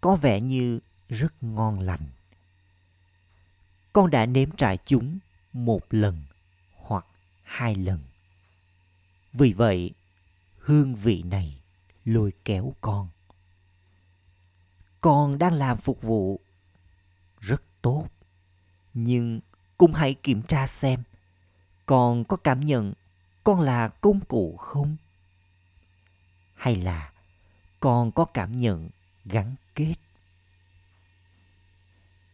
có 0.00 0.16
vẻ 0.16 0.40
như 0.40 0.80
rất 1.08 1.42
ngon 1.42 1.80
lành. 1.80 2.06
Con 3.92 4.10
đã 4.10 4.26
nếm 4.26 4.50
trải 4.56 4.78
chúng 4.84 5.18
một 5.52 5.80
lần 5.90 6.22
hoặc 6.76 7.06
hai 7.42 7.74
lần. 7.74 7.98
Vì 9.32 9.52
vậy, 9.52 9.90
hương 10.58 10.94
vị 10.94 11.22
này 11.22 11.60
lôi 12.04 12.32
kéo 12.44 12.74
con. 12.80 13.08
Con 15.00 15.38
đang 15.38 15.52
làm 15.52 15.78
phục 15.78 16.02
vụ 16.02 16.40
rất 17.40 17.62
tốt, 17.82 18.06
nhưng 18.94 19.40
cũng 19.78 19.92
hãy 19.92 20.14
kiểm 20.14 20.42
tra 20.42 20.66
xem 20.66 21.02
con 21.86 22.24
có 22.24 22.36
cảm 22.36 22.60
nhận 22.60 22.92
con 23.44 23.60
là 23.60 23.88
công 23.88 24.20
cụ 24.20 24.56
không? 24.56 24.96
Hay 26.54 26.76
là 26.76 27.12
con 27.80 28.10
có 28.12 28.24
cảm 28.24 28.58
nhận 28.58 28.90
gắn 29.24 29.54
kết 29.74 29.94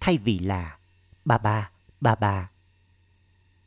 thay 0.06 0.18
vì 0.18 0.38
là 0.38 0.78
bà 1.24 1.38
bà 1.38 1.70
ba 2.00 2.14
ba. 2.14 2.50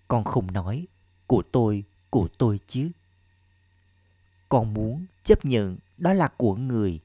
Con 0.07 0.23
không 0.23 0.51
nói 0.51 0.87
của 1.27 1.43
tôi, 1.51 1.83
của 2.09 2.27
tôi 2.37 2.59
chứ. 2.67 2.91
Con 4.49 4.73
muốn 4.73 5.05
chấp 5.23 5.45
nhận 5.45 5.77
đó 5.97 6.13
là 6.13 6.27
của 6.37 6.55
người. 6.55 6.99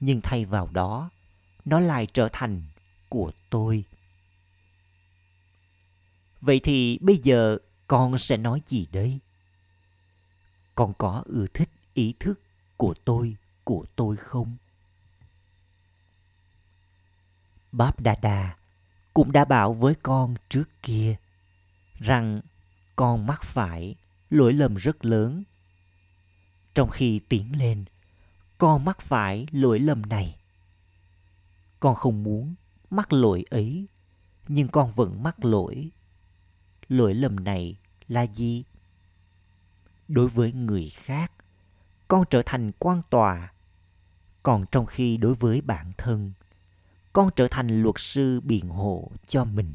Nhưng 0.00 0.20
thay 0.20 0.44
vào 0.44 0.68
đó, 0.72 1.10
nó 1.64 1.80
lại 1.80 2.06
trở 2.06 2.28
thành 2.32 2.62
của 3.08 3.32
tôi. 3.50 3.84
Vậy 6.40 6.60
thì 6.64 6.98
bây 7.00 7.18
giờ 7.18 7.58
con 7.86 8.18
sẽ 8.18 8.36
nói 8.36 8.62
gì 8.66 8.86
đây? 8.92 9.18
Con 10.74 10.92
có 10.98 11.22
ưa 11.26 11.46
thích 11.54 11.70
ý 11.94 12.14
thức 12.20 12.40
của 12.76 12.94
tôi, 13.04 13.36
của 13.64 13.84
tôi 13.96 14.16
không? 14.16 14.56
Báp 17.76 18.00
Đà 18.00 18.16
Đà 18.22 18.56
cũng 19.14 19.32
đã 19.32 19.44
bảo 19.44 19.74
với 19.74 19.94
con 19.94 20.34
trước 20.48 20.68
kia 20.82 21.16
rằng 21.98 22.40
con 22.96 23.26
mắc 23.26 23.42
phải 23.42 23.94
lỗi 24.30 24.52
lầm 24.52 24.74
rất 24.74 25.04
lớn. 25.04 25.44
Trong 26.74 26.90
khi 26.90 27.20
tiến 27.28 27.58
lên, 27.58 27.84
con 28.58 28.84
mắc 28.84 29.00
phải 29.00 29.46
lỗi 29.52 29.78
lầm 29.78 30.02
này. 30.02 30.36
Con 31.80 31.94
không 31.94 32.22
muốn 32.22 32.54
mắc 32.90 33.12
lỗi 33.12 33.44
ấy, 33.50 33.86
nhưng 34.48 34.68
con 34.68 34.92
vẫn 34.92 35.22
mắc 35.22 35.44
lỗi. 35.44 35.90
Lỗi 36.88 37.14
lầm 37.14 37.44
này 37.44 37.76
là 38.08 38.22
gì? 38.22 38.64
Đối 40.08 40.28
với 40.28 40.52
người 40.52 40.90
khác, 40.90 41.32
con 42.08 42.24
trở 42.30 42.42
thành 42.46 42.72
quan 42.78 43.02
tòa. 43.10 43.52
Còn 44.42 44.64
trong 44.70 44.86
khi 44.86 45.16
đối 45.16 45.34
với 45.34 45.60
bản 45.60 45.92
thân, 45.96 46.32
con 47.16 47.30
trở 47.36 47.48
thành 47.48 47.82
luật 47.82 47.94
sư 47.98 48.40
biện 48.40 48.68
hộ 48.68 49.10
cho 49.26 49.44
mình. 49.44 49.72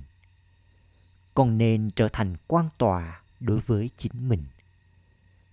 Con 1.33 1.57
nên 1.57 1.89
trở 1.95 2.07
thành 2.07 2.35
quan 2.47 2.69
tòa 2.77 3.21
đối 3.39 3.59
với 3.59 3.89
chính 3.97 4.29
mình. 4.29 4.43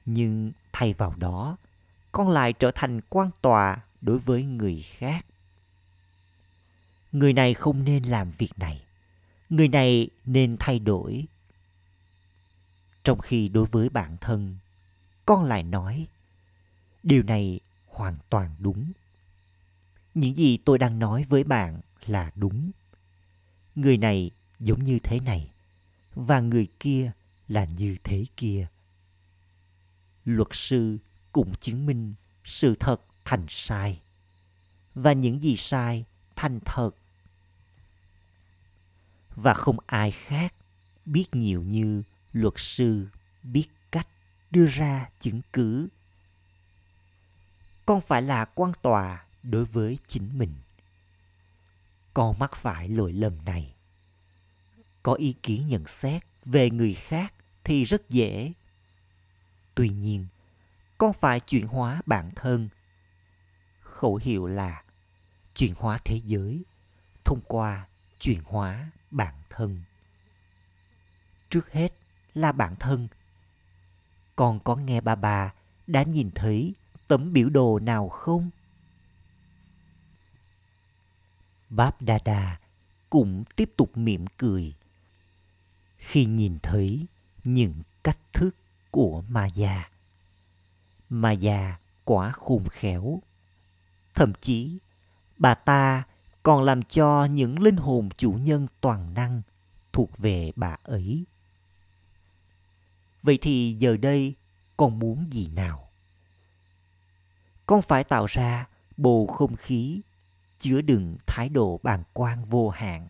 Nhưng 0.05 0.53
thay 0.73 0.93
vào 0.93 1.15
đó, 1.19 1.57
con 2.13 2.29
lại 2.29 2.53
trở 2.53 2.71
thành 2.75 3.01
quan 3.09 3.31
tòa 3.43 3.81
đối 4.01 4.19
với 4.19 4.43
người 4.43 4.83
khác. 4.83 5.27
Người 7.13 7.33
này 7.33 7.55
không 7.55 7.85
nên 7.85 8.03
làm 8.03 8.31
việc 8.31 8.59
này. 8.59 8.85
Người 9.51 9.69
này 9.69 10.09
nên 10.25 10.57
thay 10.61 10.79
đổi. 10.79 11.25
Trong 13.05 13.19
khi 13.19 13.49
đối 13.49 13.67
với 13.67 13.89
bản 13.89 14.17
thân, 14.21 14.57
con 15.27 15.45
lại 15.45 15.63
nói, 15.63 16.07
điều 17.03 17.23
này 17.23 17.61
hoàn 17.87 18.17
toàn 18.29 18.55
đúng 18.59 18.93
những 20.15 20.37
gì 20.37 20.59
tôi 20.65 20.79
đang 20.79 20.99
nói 20.99 21.25
với 21.29 21.45
bạn 21.45 21.81
là 22.07 22.31
đúng. 22.35 22.71
Người 23.75 23.97
này 23.97 24.31
giống 24.59 24.85
như 24.85 24.99
thế 24.99 25.21
này, 25.21 25.51
và 26.15 26.41
người 26.41 26.69
kia 26.81 27.13
là 27.49 27.65
như 27.65 27.97
thế 28.05 28.25
kia. 28.37 28.67
Luật 30.25 30.49
sư 30.53 30.99
cũng 31.33 31.55
chứng 31.61 31.87
minh 31.87 32.15
sự 32.45 32.75
thật 32.81 33.01
thành 33.25 33.45
sai, 33.49 34.01
và 34.95 35.13
những 35.13 35.43
gì 35.43 35.57
sai 35.57 36.05
thành 36.37 36.59
thật. 36.65 36.91
Và 39.37 39.55
không 39.55 39.77
ai 39.87 40.11
khác 40.11 40.55
biết 41.05 41.27
nhiều 41.33 41.63
như 41.63 42.03
luật 42.33 42.55
sư 42.57 43.09
biết 43.43 43.67
cách 43.93 44.07
đưa 44.51 44.67
ra 44.67 45.09
chứng 45.21 45.41
cứ. 45.53 45.89
Con 47.87 48.01
phải 48.01 48.23
là 48.23 48.45
quan 48.45 48.73
tòa 48.83 49.25
đối 49.51 49.65
với 49.65 49.99
chính 50.07 50.39
mình. 50.39 50.55
Con 52.15 52.39
mắc 52.39 52.57
phải 52.57 52.89
lỗi 52.89 53.13
lầm 53.13 53.45
này. 53.45 53.75
Có 55.03 55.15
ý 55.15 55.35
kiến 55.43 55.69
nhận 55.69 55.87
xét 55.87 56.23
về 56.45 56.71
người 56.71 56.95
khác 56.95 57.35
thì 57.65 57.85
rất 57.85 58.11
dễ. 58.11 58.53
Tuy 59.75 59.89
nhiên 59.89 60.27
con 60.99 61.13
phải 61.13 61.41
chuyển 61.41 61.67
hóa 61.67 62.03
bản 62.07 62.31
thân? 62.37 62.69
Khẩu 63.81 64.17
hiệu 64.17 64.47
là 64.47 64.83
chuyển 65.55 65.75
hóa 65.77 65.99
thế 66.05 66.21
giới 66.25 66.65
thông 67.25 67.41
qua 67.47 67.87
chuyển 68.21 68.43
hóa 68.45 68.91
bản 69.11 69.35
thân. 69.51 69.83
Trước 71.51 71.73
hết 71.73 71.93
là 72.35 72.53
bản 72.53 72.77
thân. 72.77 73.09
Con 74.37 74.61
có 74.61 74.77
nghe 74.77 75.01
ba 75.01 75.15
bà 75.15 75.53
đã 75.87 76.03
nhìn 76.03 76.31
thấy 76.35 76.75
tấm 77.09 77.33
biểu 77.33 77.49
đồ 77.49 77.79
nào 77.79 78.09
không? 78.09 78.51
Báp 81.71 82.03
Đa 82.03 82.19
Đa 82.25 82.59
cũng 83.11 83.45
tiếp 83.57 83.71
tục 83.77 83.97
mỉm 83.97 84.27
cười 84.37 84.75
khi 85.99 86.25
nhìn 86.25 86.59
thấy 86.63 87.07
những 87.45 87.75
cách 88.03 88.19
thức 88.33 88.57
của 88.91 89.23
Maya. 89.29 89.91
Maya 91.09 91.79
quá 92.05 92.33
khôn 92.33 92.69
khéo. 92.69 93.23
Thậm 94.15 94.33
chí, 94.41 94.79
bà 95.39 95.55
ta 95.55 96.03
còn 96.43 96.63
làm 96.63 96.83
cho 96.83 97.25
những 97.25 97.63
linh 97.63 97.77
hồn 97.77 98.09
chủ 98.17 98.33
nhân 98.33 98.67
toàn 98.81 99.15
năng 99.15 99.43
thuộc 99.93 100.19
về 100.19 100.53
bà 100.57 100.77
ấy. 100.83 101.25
Vậy 103.23 103.39
thì 103.43 103.77
giờ 103.79 103.97
đây 103.97 104.35
con 104.77 104.99
muốn 104.99 105.27
gì 105.33 105.49
nào? 105.49 105.89
Con 107.67 107.83
phải 107.83 108.05
tạo 108.05 108.27
ra 108.27 108.69
bầu 108.97 109.27
không 109.27 109.57
khí 109.57 110.01
chứa 110.59 110.81
đựng 110.81 111.17
thái 111.27 111.49
độ 111.49 111.81
bàng 111.83 112.03
quan 112.13 112.45
vô 112.45 112.71
hạn. 112.71 113.09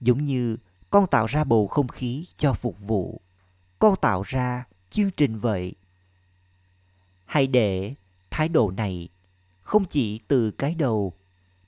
Giống 0.00 0.24
như 0.24 0.56
con 0.90 1.06
tạo 1.06 1.26
ra 1.26 1.44
bầu 1.44 1.66
không 1.66 1.88
khí 1.88 2.26
cho 2.36 2.52
phục 2.52 2.76
vụ, 2.80 3.20
con 3.78 3.96
tạo 4.00 4.22
ra 4.22 4.64
chương 4.90 5.10
trình 5.10 5.38
vậy. 5.38 5.74
Hãy 7.26 7.46
để 7.46 7.94
thái 8.30 8.48
độ 8.48 8.70
này 8.70 9.08
không 9.62 9.84
chỉ 9.84 10.20
từ 10.28 10.50
cái 10.50 10.74
đầu 10.74 11.12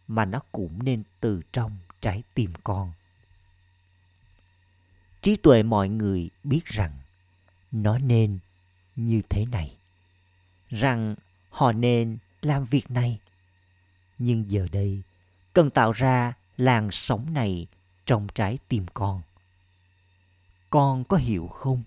mà 0.09 0.25
nó 0.25 0.41
cũng 0.53 0.85
nên 0.85 1.03
từ 1.21 1.43
trong 1.53 1.79
trái 2.01 2.23
tim 2.35 2.53
con. 2.65 2.93
Trí 5.23 5.37
tuệ 5.37 5.63
mọi 5.63 5.89
người 5.89 6.31
biết 6.45 6.65
rằng 6.65 6.93
nó 7.73 7.99
nên 7.99 8.39
như 8.97 9.23
thế 9.29 9.47
này, 9.47 9.77
rằng 10.69 11.15
họ 11.51 11.73
nên 11.73 12.19
làm 12.43 12.65
việc 12.65 12.91
này 12.91 13.19
nhưng 14.19 14.51
giờ 14.51 14.67
đây, 14.73 15.03
cần 15.53 15.71
tạo 15.71 15.93
ra 15.93 16.33
làn 16.57 16.91
sóng 16.91 17.33
này 17.33 17.67
trong 18.07 18.27
trái 18.35 18.59
tim 18.69 18.87
con. 18.95 19.23
Con 20.71 21.05
có 21.05 21.17
hiểu 21.17 21.49
không? 21.49 21.83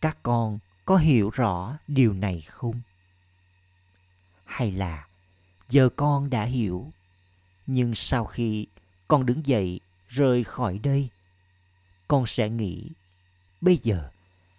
Các 0.00 0.18
con 0.22 0.58
có 0.84 0.96
hiểu 0.96 1.30
rõ 1.30 1.78
điều 1.88 2.12
này 2.12 2.40
không? 2.40 2.80
Hay 4.44 4.72
là 4.72 5.06
giờ 5.68 5.88
con 5.96 6.30
đã 6.30 6.44
hiểu, 6.44 6.92
nhưng 7.66 7.94
sau 7.94 8.24
khi 8.24 8.66
con 9.08 9.26
đứng 9.26 9.46
dậy 9.46 9.80
rời 10.08 10.44
khỏi 10.44 10.78
đây, 10.78 11.08
con 12.08 12.26
sẽ 12.26 12.48
nghĩ, 12.50 12.90
bây 13.60 13.76
giờ 13.76 14.10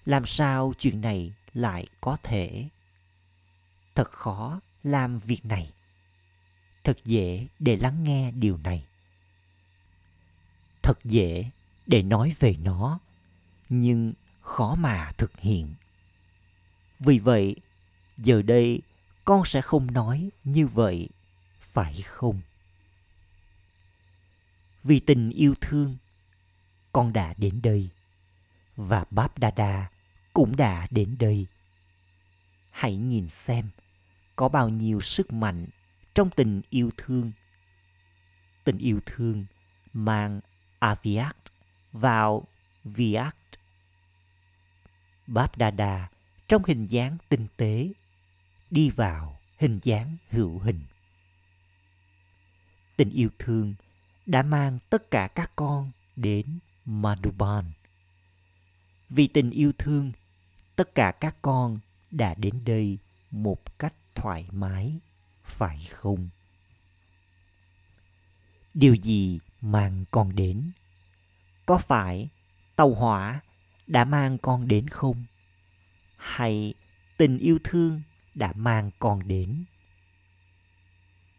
làm 0.06 0.26
sao 0.26 0.74
chuyện 0.80 1.02
này 1.02 1.34
lại 1.54 1.88
có 2.02 2.18
thể? 2.24 2.68
Thật 3.96 4.10
khó 4.12 4.60
làm 4.84 5.18
việc 5.18 5.46
này 5.46 5.73
thật 6.84 6.98
dễ 7.06 7.48
để 7.60 7.78
lắng 7.78 8.04
nghe 8.04 8.32
điều 8.32 8.58
này. 8.58 8.86
Thật 10.82 11.00
dễ 11.04 11.50
để 11.88 12.04
nói 12.04 12.36
về 12.40 12.56
nó, 12.64 13.00
nhưng 13.70 14.14
khó 14.42 14.76
mà 14.76 15.12
thực 15.18 15.40
hiện. 15.40 15.74
Vì 17.00 17.20
vậy, 17.20 17.56
giờ 18.18 18.42
đây 18.42 18.82
con 19.26 19.46
sẽ 19.46 19.62
không 19.62 19.94
nói 19.94 20.30
như 20.44 20.68
vậy, 20.68 21.10
phải 21.60 22.02
không? 22.02 22.42
Vì 24.84 25.00
tình 25.00 25.30
yêu 25.30 25.56
thương, 25.62 25.98
con 26.92 27.14
đã 27.14 27.34
đến 27.38 27.60
đây 27.64 27.90
và 28.76 29.06
báp 29.10 29.38
đa 29.38 29.52
đa 29.52 29.90
cũng 30.34 30.56
đã 30.56 30.88
đến 30.92 31.16
đây. 31.20 31.46
Hãy 32.72 32.96
nhìn 32.96 33.30
xem 33.30 33.70
có 34.36 34.50
bao 34.50 34.70
nhiêu 34.70 35.02
sức 35.02 35.34
mạnh 35.34 35.66
trong 36.14 36.30
tình 36.30 36.62
yêu 36.70 36.92
thương. 36.98 37.32
Tình 38.64 38.78
yêu 38.78 39.00
thương 39.06 39.46
mang 39.94 40.42
aviat 40.80 41.36
vào 41.92 42.48
viat. 42.84 43.36
Báp 45.28 45.58
Đa 45.58 45.72
Đa 45.72 46.10
trong 46.48 46.64
hình 46.68 46.88
dáng 46.88 47.18
tinh 47.30 47.48
tế 47.58 47.90
đi 48.72 48.90
vào 48.90 49.40
hình 49.58 49.80
dáng 49.84 50.18
hữu 50.30 50.60
hình. 50.60 50.80
Tình 52.96 53.10
yêu 53.10 53.30
thương 53.40 53.74
đã 54.26 54.44
mang 54.44 54.80
tất 54.90 55.12
cả 55.12 55.28
các 55.36 55.52
con 55.56 55.92
đến 56.16 56.46
Madhuban. 56.86 57.66
Vì 59.10 59.28
tình 59.28 59.50
yêu 59.52 59.72
thương, 59.78 60.12
tất 60.76 60.96
cả 60.96 61.12
các 61.12 61.36
con 61.42 61.80
đã 62.12 62.34
đến 62.34 62.62
đây 62.66 62.98
một 63.32 63.80
cách 63.80 63.94
thoải 64.16 64.48
mái 64.52 65.00
phải 65.44 65.88
không? 65.92 66.30
Điều 68.74 68.96
gì 68.96 69.40
mang 69.62 70.06
con 70.12 70.36
đến? 70.36 70.72
Có 71.66 71.78
phải 71.78 72.30
tàu 72.76 72.94
hỏa 72.94 73.42
đã 73.88 74.06
mang 74.06 74.38
con 74.38 74.68
đến 74.68 74.88
không? 74.88 75.24
Hay 76.18 76.74
tình 77.18 77.38
yêu 77.38 77.58
thương 77.64 78.02
đã 78.36 78.54
mang 78.56 78.92
con 79.00 79.28
đến? 79.28 79.64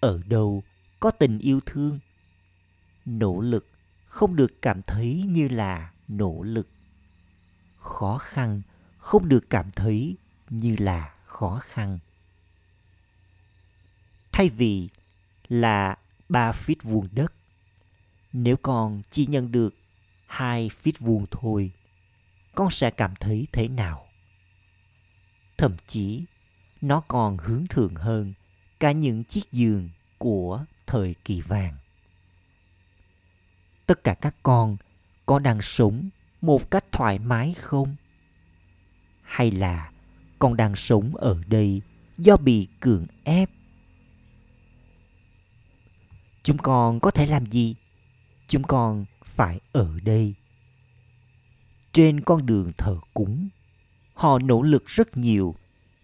Ở 0.01 0.21
đâu 0.27 0.63
có 1.01 1.11
tình 1.11 1.39
yêu 1.39 1.61
thương? 1.67 1.99
Nỗ 3.05 3.41
lực 3.41 3.69
không 4.07 4.37
được 4.37 4.63
cảm 4.63 4.83
thấy 4.83 5.25
như 5.27 5.49
là 5.49 5.93
nỗ 6.09 6.43
lực. 6.43 6.69
Khó 7.79 8.19
khăn 8.19 8.63
không 8.99 9.29
được 9.29 9.51
cảm 9.51 9.71
thấy 9.71 10.17
như 10.51 10.77
là 10.77 11.15
khó 11.25 11.61
khăn 11.65 11.99
thay 14.35 14.49
vì 14.49 14.89
là 15.49 15.97
ba 16.29 16.53
feet 16.53 16.75
vuông 16.83 17.09
đất, 17.13 17.33
nếu 18.33 18.57
con 18.63 19.03
chỉ 19.11 19.27
nhận 19.27 19.53
được 19.53 19.75
hai 20.27 20.71
feet 20.83 20.93
vuông 21.01 21.27
thôi, 21.31 21.71
con 22.55 22.71
sẽ 22.71 22.91
cảm 22.91 23.15
thấy 23.21 23.47
thế 23.53 23.69
nào? 23.69 24.07
Thậm 25.59 25.77
chí, 25.87 26.25
nó 26.81 27.03
còn 27.09 27.37
hướng 27.37 27.67
thượng 27.67 27.95
hơn 27.95 28.33
cả 28.81 28.93
những 28.93 29.25
chiếc 29.25 29.53
giường 29.53 29.89
của 30.19 30.65
thời 30.87 31.15
kỳ 31.25 31.41
vàng. 31.41 31.75
Tất 33.87 34.05
cả 34.05 34.15
các 34.15 34.35
con 34.43 34.77
có 35.27 35.39
đang 35.39 35.63
sống 35.63 36.09
một 36.41 36.71
cách 36.71 36.85
thoải 36.93 37.19
mái 37.19 37.55
không? 37.55 37.97
Hay 39.23 39.51
là 39.51 39.91
con 40.39 40.57
đang 40.57 40.77
sống 40.77 41.17
ở 41.17 41.43
đây 41.47 41.83
do 42.19 42.37
bị 42.37 42.69
cưỡng 42.81 43.07
ép? 43.25 43.51
Chúng 46.45 46.59
con 46.59 47.01
có 47.01 47.11
thể 47.11 47.27
làm 47.27 47.47
gì? 47.47 47.75
Chúng 48.49 48.63
con 48.63 49.05
phải 49.25 49.61
ở 49.73 50.01
đây. 50.05 50.35
Trên 51.93 52.21
con 52.21 52.47
đường 52.47 52.73
thờ 52.79 52.97
cúng, 53.15 53.49
họ 54.15 54.39
nỗ 54.39 54.63
lực 54.63 54.87
rất 54.87 55.17
nhiều 55.17 55.55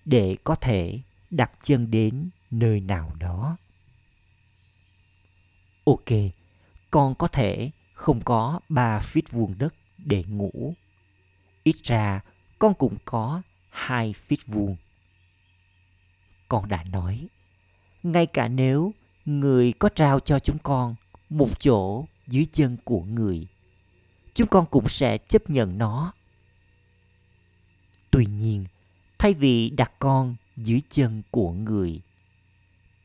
để 0.05 0.37
có 0.45 0.55
thể 0.55 1.01
đặt 1.31 1.51
chân 1.63 1.91
đến 1.91 2.31
nơi 2.51 2.81
nào 2.81 3.13
đó. 3.19 3.57
Ok, 5.85 6.09
con 6.91 7.15
có 7.15 7.29
thể 7.29 7.71
không 7.93 8.21
có 8.25 8.61
ba 8.69 8.99
feet 8.99 9.23
vuông 9.31 9.55
đất 9.59 9.75
để 9.99 10.25
ngủ. 10.29 10.75
Ít 11.63 11.77
ra, 11.83 12.21
con 12.59 12.75
cũng 12.75 12.97
có 13.05 13.43
hai 13.71 14.15
feet 14.29 14.37
vuông. 14.47 14.77
Con 16.49 16.69
đã 16.69 16.85
nói, 16.85 17.29
ngay 18.03 18.27
cả 18.27 18.49
nếu 18.49 18.93
người 19.31 19.73
có 19.79 19.89
trao 19.89 20.21
cho 20.21 20.39
chúng 20.39 20.59
con 20.59 20.95
một 21.31 21.61
chỗ 21.61 22.05
dưới 22.27 22.47
chân 22.53 22.77
của 22.85 23.01
người, 23.01 23.47
chúng 24.35 24.49
con 24.49 24.67
cũng 24.67 24.89
sẽ 24.89 25.19
chấp 25.19 25.51
nhận 25.51 25.79
nó. 25.79 26.13
Tuy 28.11 28.27
nhiên, 28.27 28.65
thay 29.19 29.35
vì 29.35 29.71
đặt 29.71 29.93
con 29.99 30.37
dưới 30.57 30.83
chân 30.91 31.23
của 31.31 31.53
người, 31.53 32.01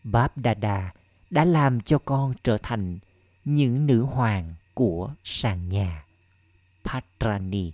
báp 0.04 0.38
đà 0.38 0.92
đã 1.30 1.46
làm 1.46 1.82
cho 1.82 2.00
con 2.06 2.34
trở 2.44 2.58
thành 2.64 3.00
những 3.46 3.88
nữ 3.88 4.02
hoàng 4.02 4.54
của 4.74 5.14
sàn 5.24 5.70
nhà 5.70 6.06
patrani 6.84 7.72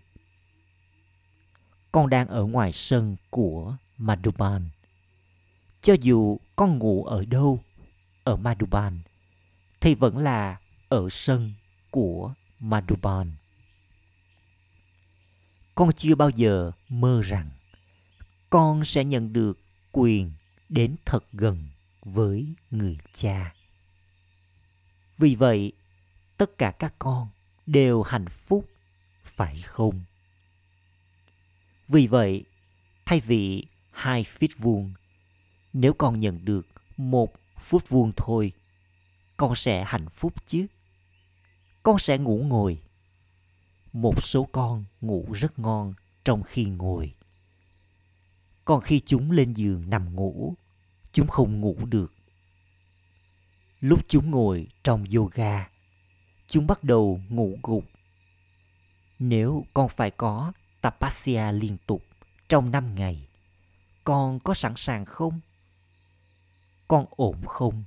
con 1.92 2.10
đang 2.10 2.28
ở 2.28 2.46
ngoài 2.46 2.72
sân 2.74 3.16
của 3.30 3.76
madhuban 3.98 4.70
cho 5.82 5.94
dù 6.02 6.38
con 6.56 6.78
ngủ 6.78 7.04
ở 7.04 7.26
đâu 7.26 7.60
ở 8.24 8.36
madhuban 8.36 9.00
thì 9.80 9.96
vẫn 9.96 10.18
là 10.18 10.60
ở 10.90 11.08
sân 11.10 11.54
của 11.90 12.34
madhuban 12.60 13.32
con 15.76 15.94
chưa 15.98 16.16
bao 16.16 16.30
giờ 16.30 16.72
mơ 16.90 17.22
rằng 17.22 17.50
con 18.50 18.86
sẽ 18.86 19.04
nhận 19.04 19.34
được 19.34 19.60
quyền 19.92 20.32
đến 20.70 20.96
thật 21.06 21.24
gần 21.34 21.68
với 22.02 22.54
người 22.72 22.98
cha. 23.14 23.54
Vì 25.18 25.36
vậy, 25.36 25.72
tất 26.38 26.58
cả 26.58 26.72
các 26.72 26.94
con 27.00 27.28
đều 27.66 28.02
hạnh 28.02 28.26
phúc, 28.48 28.70
phải 29.24 29.62
không? 29.62 30.02
Vì 31.88 32.08
vậy, 32.08 32.46
thay 33.06 33.20
vì 33.20 33.66
hai 33.92 34.26
feet 34.40 34.50
vuông, 34.58 34.94
nếu 35.74 35.94
con 35.94 36.20
nhận 36.20 36.46
được 36.46 36.68
một 36.98 37.34
phút 37.62 37.90
vuông 37.90 38.12
thôi. 38.18 38.52
Con 39.38 39.56
sẽ 39.56 39.84
hạnh 39.88 40.10
phúc 40.10 40.34
chứ. 40.48 40.68
Con 41.84 42.00
sẽ 42.00 42.18
ngủ 42.18 42.44
ngồi. 42.48 42.82
Một 43.94 44.24
số 44.24 44.48
con 44.52 44.86
ngủ 45.02 45.26
rất 45.34 45.60
ngon 45.60 45.94
trong 46.24 46.44
khi 46.44 46.66
ngồi. 46.66 47.14
Còn 48.66 48.82
khi 48.82 49.02
chúng 49.06 49.32
lên 49.32 49.54
giường 49.54 49.90
nằm 49.90 50.16
ngủ, 50.16 50.56
chúng 51.14 51.28
không 51.28 51.62
ngủ 51.62 51.78
được. 51.86 52.14
Lúc 53.80 54.00
chúng 54.08 54.32
ngồi 54.32 54.68
trong 54.84 55.06
yoga, 55.16 55.70
chúng 56.48 56.68
bắt 56.68 56.84
đầu 56.84 57.20
ngủ 57.30 57.58
gục. 57.64 57.84
Nếu 59.20 59.66
con 59.74 59.90
phải 59.90 60.12
có 60.12 60.52
tapasya 60.82 61.52
liên 61.52 61.78
tục 61.86 62.04
trong 62.50 62.72
năm 62.72 62.96
ngày, 62.96 63.28
con 64.04 64.40
có 64.40 64.54
sẵn 64.54 64.74
sàng 64.76 65.06
không? 65.06 65.40
Con 66.92 67.06
ổn 67.10 67.46
không? 67.46 67.84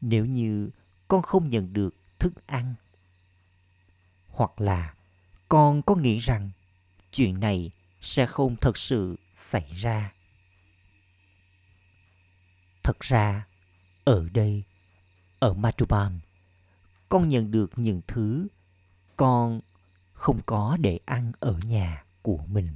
Nếu 0.00 0.26
như 0.26 0.70
con 1.08 1.22
không 1.22 1.50
nhận 1.50 1.72
được 1.72 1.94
thức 2.18 2.46
ăn, 2.46 2.74
hoặc 4.28 4.60
là 4.60 4.94
con 5.48 5.82
có 5.82 5.94
nghĩ 5.94 6.18
rằng 6.18 6.50
chuyện 7.12 7.40
này 7.40 7.70
sẽ 8.00 8.26
không 8.26 8.56
thật 8.60 8.78
sự 8.78 9.16
xảy 9.36 9.72
ra? 9.74 10.12
Thật 12.82 13.00
ra, 13.00 13.46
ở 14.04 14.28
đây, 14.34 14.62
ở 15.38 15.54
Matuban 15.54 16.20
con 17.08 17.28
nhận 17.28 17.50
được 17.50 17.70
những 17.76 18.00
thứ 18.06 18.46
con 19.16 19.60
không 20.12 20.40
có 20.46 20.76
để 20.80 20.98
ăn 21.04 21.32
ở 21.40 21.58
nhà 21.64 22.04
của 22.22 22.40
mình. 22.46 22.68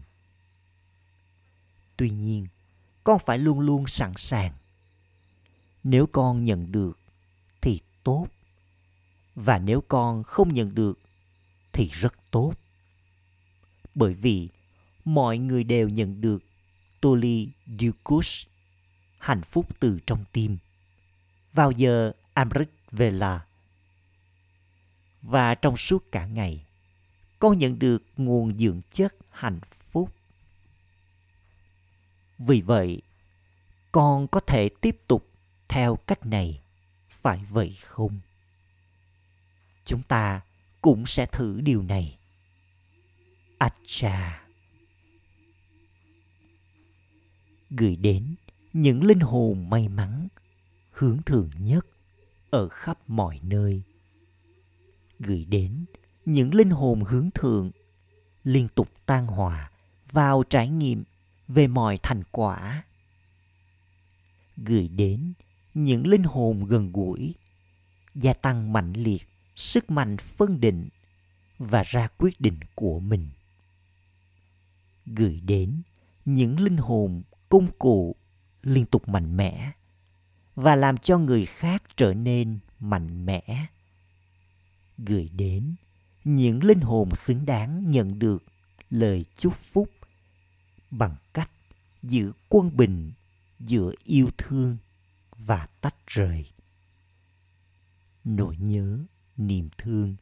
Tuy 1.97 2.11
nhiên, 2.11 2.47
con 3.05 3.19
phải 3.27 3.39
luôn 3.39 3.61
luôn 3.61 3.87
sẵn 3.87 4.13
sàng 4.17 4.53
nếu 5.89 6.07
con 6.07 6.45
nhận 6.45 6.73
được 6.73 6.99
thì 7.61 7.81
tốt 8.05 8.27
và 9.35 9.59
nếu 9.59 9.81
con 9.89 10.23
không 10.23 10.55
nhận 10.55 10.75
được 10.75 10.99
thì 11.73 11.89
rất 11.89 12.15
tốt 12.31 12.53
bởi 13.95 14.15
vì 14.15 14.49
mọi 15.05 15.39
người 15.39 15.65
đều 15.65 15.89
nhận 15.89 16.21
được 16.21 16.45
Toli 17.01 17.49
Dukus, 17.81 18.47
hạnh 19.19 19.43
phúc 19.43 19.67
từ 19.81 19.99
trong 20.07 20.25
tim, 20.33 20.59
vào 21.53 21.71
giờ 21.71 22.13
Amrit 22.35 22.69
Vela. 22.91 23.47
Và 25.23 25.55
trong 25.55 25.77
suốt 25.77 26.13
cả 26.13 26.27
ngày, 26.27 26.65
con 27.39 27.59
nhận 27.59 27.79
được 27.79 28.03
nguồn 28.17 28.59
dưỡng 28.59 28.81
chất 28.93 29.15
hạnh 29.31 29.61
phúc. 29.93 30.13
Vì 32.39 32.61
vậy, 32.61 33.03
con 33.93 34.29
có 34.29 34.41
thể 34.41 34.69
tiếp 34.69 34.97
tục 35.09 35.29
theo 35.69 35.97
cách 36.07 36.27
này, 36.27 36.61
phải 37.11 37.45
vậy 37.51 37.77
không? 37.83 38.21
Chúng 39.85 40.03
ta 40.03 40.41
cũng 40.81 41.07
sẽ 41.07 41.27
thử 41.27 41.61
điều 41.61 41.83
này. 41.83 42.19
Acha 43.59 44.47
gửi 47.71 47.97
đến 47.97 48.35
những 48.73 49.05
linh 49.05 49.21
hồn 49.21 49.71
may 49.71 49.89
mắn 49.89 50.29
hướng 50.91 51.23
thượng 51.23 51.51
nhất 51.61 51.87
ở 52.51 52.69
khắp 52.69 52.99
mọi 53.07 53.41
nơi 53.43 53.83
gửi 55.19 55.45
đến 55.45 55.85
những 56.25 56.55
linh 56.55 56.71
hồn 56.71 57.05
hướng 57.05 57.31
thượng 57.31 57.71
liên 58.45 58.69
tục 58.75 58.89
tan 59.07 59.27
hòa 59.27 59.71
vào 60.13 60.43
trải 60.51 60.69
nghiệm 60.69 61.05
về 61.49 61.67
mọi 61.67 61.99
thành 62.03 62.23
quả 62.31 62.85
gửi 64.57 64.89
đến 64.89 65.33
những 65.77 66.07
linh 66.07 66.23
hồn 66.23 66.65
gần 66.65 66.93
gũi, 66.93 67.35
gia 68.15 68.33
tăng 68.33 68.73
mạnh 68.73 68.93
liệt, 68.93 69.29
sức 69.57 69.91
mạnh 69.91 70.17
phân 70.17 70.61
định 70.61 70.89
và 71.59 71.83
ra 71.83 72.09
quyết 72.19 72.41
định 72.41 72.59
của 72.75 73.01
mình. 73.01 73.29
Gửi 75.07 75.41
đến 75.45 75.83
những 76.25 76.61
linh 76.61 76.77
hồn 76.77 77.23
công 77.49 77.69
cụ 77.79 78.17
liên 78.63 78.87
tục 78.87 79.09
mạnh 79.09 79.37
mẽ 79.37 79.73
và 80.55 80.77
làm 80.77 80.99
cho 80.99 81.19
người 81.19 81.47
khác 81.47 81.83
trở 81.97 82.15
nên 82.15 82.59
mạnh 82.81 83.27
mẽ. 83.27 83.67
Gửi 84.99 85.31
đến 85.33 85.75
những 86.25 86.65
linh 86.65 86.81
hồn 86.81 87.15
xứng 87.15 87.47
đáng 87.47 87.91
nhận 87.91 88.19
được 88.19 88.45
lời 88.91 89.25
chúc 89.37 89.55
phúc 89.73 89.91
bằng 90.91 91.15
cách 91.33 91.51
giữ 92.03 92.33
quân 92.49 92.77
bình 92.77 93.13
giữa 93.59 93.93
yêu 94.05 94.31
thương 94.39 94.77
và 95.47 95.69
tách 95.81 96.07
rời 96.07 96.51
nỗi 98.25 98.57
nhớ 98.57 98.99
niềm 99.37 99.69
thương 99.79 100.17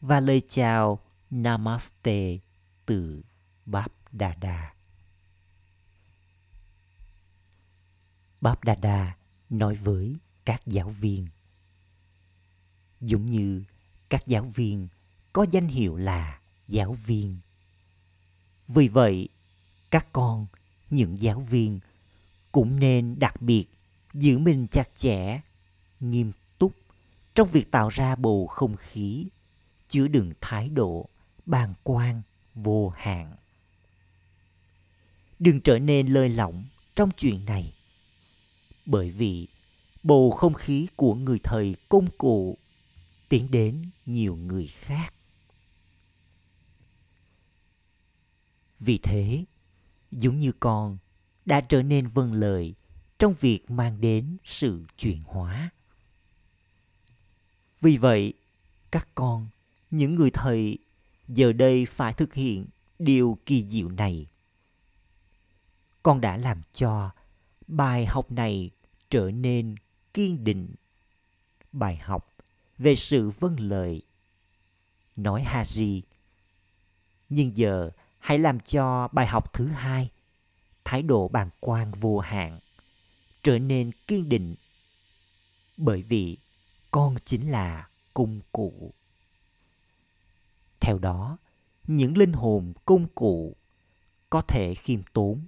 và 0.00 0.20
lời 0.20 0.42
chào 0.48 1.00
Namaste 1.30 2.38
từ 2.86 3.22
Báp 3.66 3.92
Đà 4.12 4.34
Đà. 4.34 4.74
Báp 8.40 8.64
Đà 8.64 8.74
Đà 8.74 9.16
nói 9.50 9.76
với 9.76 10.16
các 10.44 10.62
giáo 10.66 10.90
viên 10.90 11.26
giống 13.00 13.26
như 13.26 13.62
các 14.08 14.26
giáo 14.26 14.44
viên 14.44 14.88
có 15.32 15.46
danh 15.50 15.68
hiệu 15.68 15.96
là 15.96 16.40
giáo 16.68 16.92
viên. 16.92 17.36
Vì 18.68 18.88
vậy, 18.88 19.28
các 19.90 20.06
con, 20.12 20.46
những 20.90 21.20
giáo 21.20 21.40
viên 21.40 21.80
cũng 22.52 22.78
nên 22.78 23.18
đặc 23.18 23.42
biệt 23.42 23.66
giữ 24.14 24.38
mình 24.38 24.66
chặt 24.70 24.88
chẽ, 24.96 25.40
nghiêm 26.00 26.32
túc 26.58 26.72
trong 27.34 27.48
việc 27.48 27.70
tạo 27.70 27.88
ra 27.88 28.16
bầu 28.16 28.46
không 28.46 28.76
khí 28.76 29.26
chứa 29.88 30.08
đựng 30.08 30.32
thái 30.40 30.68
độ 30.68 31.08
bàng 31.46 31.74
quan 31.82 32.22
vô 32.54 32.88
hạn. 32.88 33.36
Đừng 35.38 35.60
trở 35.60 35.78
nên 35.78 36.06
lơi 36.06 36.28
lỏng 36.28 36.64
trong 36.94 37.10
chuyện 37.16 37.44
này. 37.44 37.72
Bởi 38.86 39.10
vì 39.10 39.48
bầu 40.02 40.30
không 40.30 40.54
khí 40.54 40.86
của 40.96 41.14
người 41.14 41.38
thầy 41.42 41.76
công 41.88 42.08
cụ 42.18 42.58
tiến 43.28 43.50
đến 43.50 43.90
nhiều 44.06 44.36
người 44.36 44.66
khác. 44.66 45.14
Vì 48.80 48.98
thế, 48.98 49.44
giống 50.12 50.38
như 50.38 50.52
con 50.60 50.98
đã 51.44 51.60
trở 51.60 51.82
nên 51.82 52.06
vâng 52.06 52.32
lời 52.32 52.74
trong 53.24 53.34
việc 53.40 53.70
mang 53.70 54.00
đến 54.00 54.36
sự 54.44 54.84
chuyển 54.98 55.22
hóa. 55.26 55.70
Vì 57.80 57.96
vậy, 57.96 58.32
các 58.90 59.08
con, 59.14 59.48
những 59.90 60.14
người 60.14 60.30
thầy 60.30 60.78
giờ 61.28 61.52
đây 61.52 61.86
phải 61.86 62.12
thực 62.12 62.34
hiện 62.34 62.66
điều 62.98 63.38
kỳ 63.46 63.66
diệu 63.68 63.88
này. 63.88 64.26
Con 66.02 66.20
đã 66.20 66.36
làm 66.36 66.62
cho 66.74 67.10
bài 67.66 68.06
học 68.06 68.32
này 68.32 68.70
trở 69.10 69.30
nên 69.30 69.74
kiên 70.14 70.44
định. 70.44 70.68
Bài 71.72 71.96
học 71.96 72.34
về 72.78 72.96
sự 72.96 73.30
vâng 73.30 73.60
lời. 73.60 74.02
Nói 75.16 75.44
Haji. 75.46 76.00
Nhưng 77.28 77.56
giờ 77.56 77.90
hãy 78.18 78.38
làm 78.38 78.60
cho 78.60 79.08
bài 79.12 79.26
học 79.26 79.52
thứ 79.52 79.66
hai, 79.66 80.10
thái 80.84 81.02
độ 81.02 81.28
bàng 81.28 81.50
quan 81.60 81.92
vô 81.92 82.18
hạn, 82.18 82.60
trở 83.44 83.58
nên 83.58 83.90
kiên 84.06 84.28
định. 84.28 84.54
Bởi 85.76 86.02
vì 86.02 86.36
con 86.90 87.16
chính 87.24 87.50
là 87.50 87.88
công 88.14 88.40
cụ. 88.52 88.92
Theo 90.80 90.98
đó, 90.98 91.38
những 91.86 92.16
linh 92.16 92.32
hồn 92.32 92.72
công 92.84 93.06
cụ 93.14 93.56
có 94.30 94.42
thể 94.42 94.74
khiêm 94.74 95.02
tốn 95.12 95.46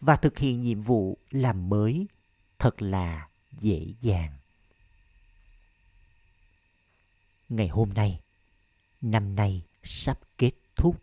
và 0.00 0.16
thực 0.16 0.38
hiện 0.38 0.62
nhiệm 0.62 0.82
vụ 0.82 1.18
làm 1.30 1.68
mới 1.68 2.06
thật 2.58 2.82
là 2.82 3.28
dễ 3.52 3.86
dàng. 4.00 4.32
Ngày 7.48 7.68
hôm 7.68 7.92
nay, 7.94 8.20
năm 9.00 9.34
nay 9.34 9.62
sắp 9.82 10.18
kết 10.38 10.52
thúc. 10.76 11.02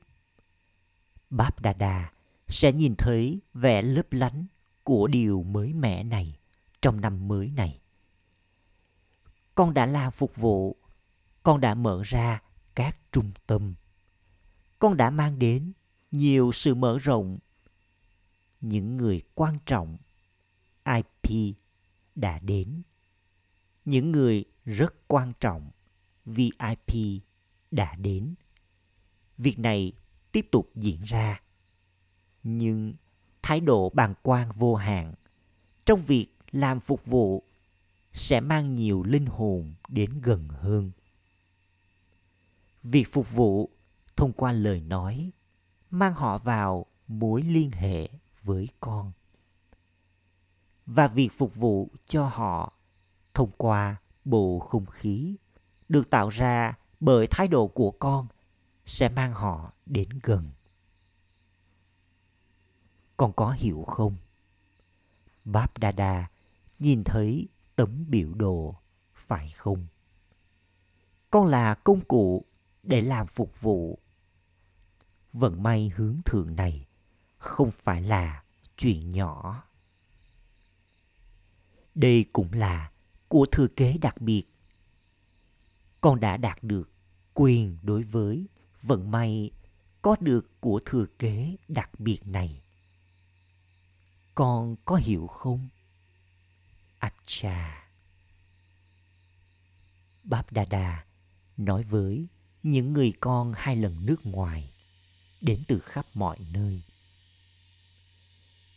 Báp 1.29 1.59
Đà 1.59 1.73
Đà 1.73 2.11
sẽ 2.47 2.71
nhìn 2.71 2.95
thấy 2.95 3.39
vẻ 3.53 3.81
lấp 3.81 4.13
lánh 4.13 4.45
của 4.89 5.07
điều 5.07 5.43
mới 5.43 5.73
mẻ 5.73 6.03
này 6.03 6.39
trong 6.81 7.01
năm 7.01 7.27
mới 7.27 7.51
này. 7.51 7.81
Con 9.55 9.73
đã 9.73 9.85
làm 9.85 10.11
phục 10.11 10.35
vụ, 10.35 10.77
con 11.43 11.61
đã 11.61 11.75
mở 11.75 12.01
ra 12.05 12.41
các 12.75 12.97
trung 13.11 13.31
tâm. 13.47 13.73
Con 14.79 14.97
đã 14.97 15.09
mang 15.09 15.39
đến 15.39 15.71
nhiều 16.11 16.51
sự 16.53 16.75
mở 16.75 16.97
rộng. 16.97 17.37
Những 18.61 18.97
người 18.97 19.21
quan 19.35 19.57
trọng 19.65 19.97
IP 20.85 21.55
đã 22.15 22.39
đến. 22.39 22.81
Những 23.85 24.11
người 24.11 24.45
rất 24.65 25.07
quan 25.07 25.33
trọng 25.39 25.71
VIP 26.25 27.21
đã 27.71 27.95
đến. 27.95 28.35
Việc 29.37 29.59
này 29.59 29.93
tiếp 30.31 30.47
tục 30.51 30.71
diễn 30.75 31.03
ra. 31.03 31.41
Nhưng 32.43 32.93
thái 33.41 33.59
độ 33.59 33.89
bàng 33.89 34.13
quan 34.23 34.51
vô 34.51 34.75
hạn. 34.75 35.13
Trong 35.85 36.05
việc 36.05 36.27
làm 36.51 36.79
phục 36.79 37.05
vụ, 37.05 37.43
sẽ 38.13 38.39
mang 38.39 38.75
nhiều 38.75 39.03
linh 39.03 39.25
hồn 39.25 39.73
đến 39.87 40.21
gần 40.21 40.47
hơn. 40.47 40.91
Việc 42.83 43.11
phục 43.11 43.31
vụ 43.31 43.69
thông 44.15 44.33
qua 44.33 44.51
lời 44.51 44.81
nói 44.81 45.31
mang 45.89 46.13
họ 46.13 46.37
vào 46.37 46.85
mối 47.07 47.41
liên 47.41 47.71
hệ 47.71 48.09
với 48.43 48.69
con. 48.79 49.11
Và 50.85 51.07
việc 51.07 51.29
phục 51.37 51.55
vụ 51.55 51.89
cho 52.07 52.25
họ 52.25 52.73
thông 53.33 53.51
qua 53.57 53.95
bầu 54.25 54.59
không 54.59 54.85
khí 54.85 55.35
được 55.89 56.09
tạo 56.09 56.29
ra 56.29 56.77
bởi 56.99 57.27
thái 57.27 57.47
độ 57.47 57.67
của 57.67 57.91
con 57.91 58.27
sẽ 58.85 59.09
mang 59.09 59.33
họ 59.33 59.71
đến 59.85 60.09
gần 60.23 60.49
con 63.19 63.33
có 63.33 63.51
hiểu 63.51 63.83
không? 63.87 64.15
Báp 65.45 65.77
đa 65.77 65.91
đa 65.91 66.27
nhìn 66.79 67.03
thấy 67.03 67.47
tấm 67.75 68.05
biểu 68.07 68.33
đồ, 68.33 68.75
phải 69.15 69.49
không? 69.49 69.87
Con 71.31 71.47
là 71.47 71.75
công 71.75 72.01
cụ 72.05 72.45
để 72.83 73.01
làm 73.01 73.27
phục 73.27 73.61
vụ. 73.61 73.99
Vận 75.33 75.63
may 75.63 75.91
hướng 75.95 76.17
thượng 76.25 76.55
này 76.55 76.87
không 77.37 77.71
phải 77.71 78.01
là 78.01 78.43
chuyện 78.77 79.11
nhỏ. 79.11 79.63
Đây 81.95 82.25
cũng 82.33 82.53
là 82.53 82.91
của 83.27 83.45
thừa 83.51 83.67
kế 83.67 83.97
đặc 84.01 84.21
biệt. 84.21 84.43
Con 86.01 86.19
đã 86.19 86.37
đạt 86.37 86.63
được 86.63 86.89
quyền 87.33 87.77
đối 87.81 88.03
với 88.03 88.47
vận 88.81 89.11
may 89.11 89.51
có 90.01 90.15
được 90.19 90.61
của 90.61 90.81
thừa 90.85 91.05
kế 91.19 91.55
đặc 91.67 91.99
biệt 91.99 92.19
này 92.25 92.61
con 94.39 94.75
có 94.85 94.95
hiểu 94.95 95.27
không? 95.27 95.67
Acha. 96.99 97.87
Báp 100.23 100.51
đà 100.51 100.65
đà 100.65 101.05
nói 101.57 101.83
với 101.83 102.27
những 102.63 102.93
người 102.93 103.13
con 103.19 103.53
hai 103.55 103.75
lần 103.75 104.05
nước 104.05 104.25
ngoài 104.25 104.71
đến 105.41 105.63
từ 105.67 105.79
khắp 105.79 106.05
mọi 106.13 106.37
nơi. 106.51 106.81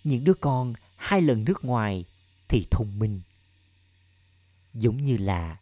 Những 0.04 0.24
đứa 0.24 0.34
con 0.34 0.72
hai 0.96 1.22
lần 1.22 1.44
nước 1.44 1.64
ngoài 1.64 2.04
thì 2.48 2.66
thông 2.70 2.98
minh, 2.98 3.20
giống 4.74 5.02
như 5.02 5.16
là 5.16 5.60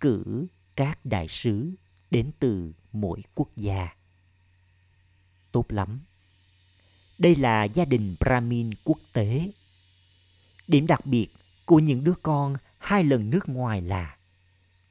cử 0.00 0.46
các 0.76 1.04
đại 1.04 1.28
sứ 1.28 1.74
đến 2.10 2.30
từ 2.38 2.72
mỗi 2.92 3.22
quốc 3.34 3.48
gia. 3.56 3.88
Tốt 5.52 5.66
lắm 5.68 6.00
đây 7.22 7.36
là 7.36 7.64
gia 7.64 7.84
đình 7.84 8.16
brahmin 8.20 8.70
quốc 8.84 8.98
tế. 9.12 9.50
Điểm 10.68 10.86
đặc 10.86 11.06
biệt 11.06 11.28
của 11.66 11.78
những 11.78 12.04
đứa 12.04 12.14
con 12.22 12.56
hai 12.78 13.04
lần 13.04 13.30
nước 13.30 13.48
ngoài 13.48 13.82
là 13.82 14.16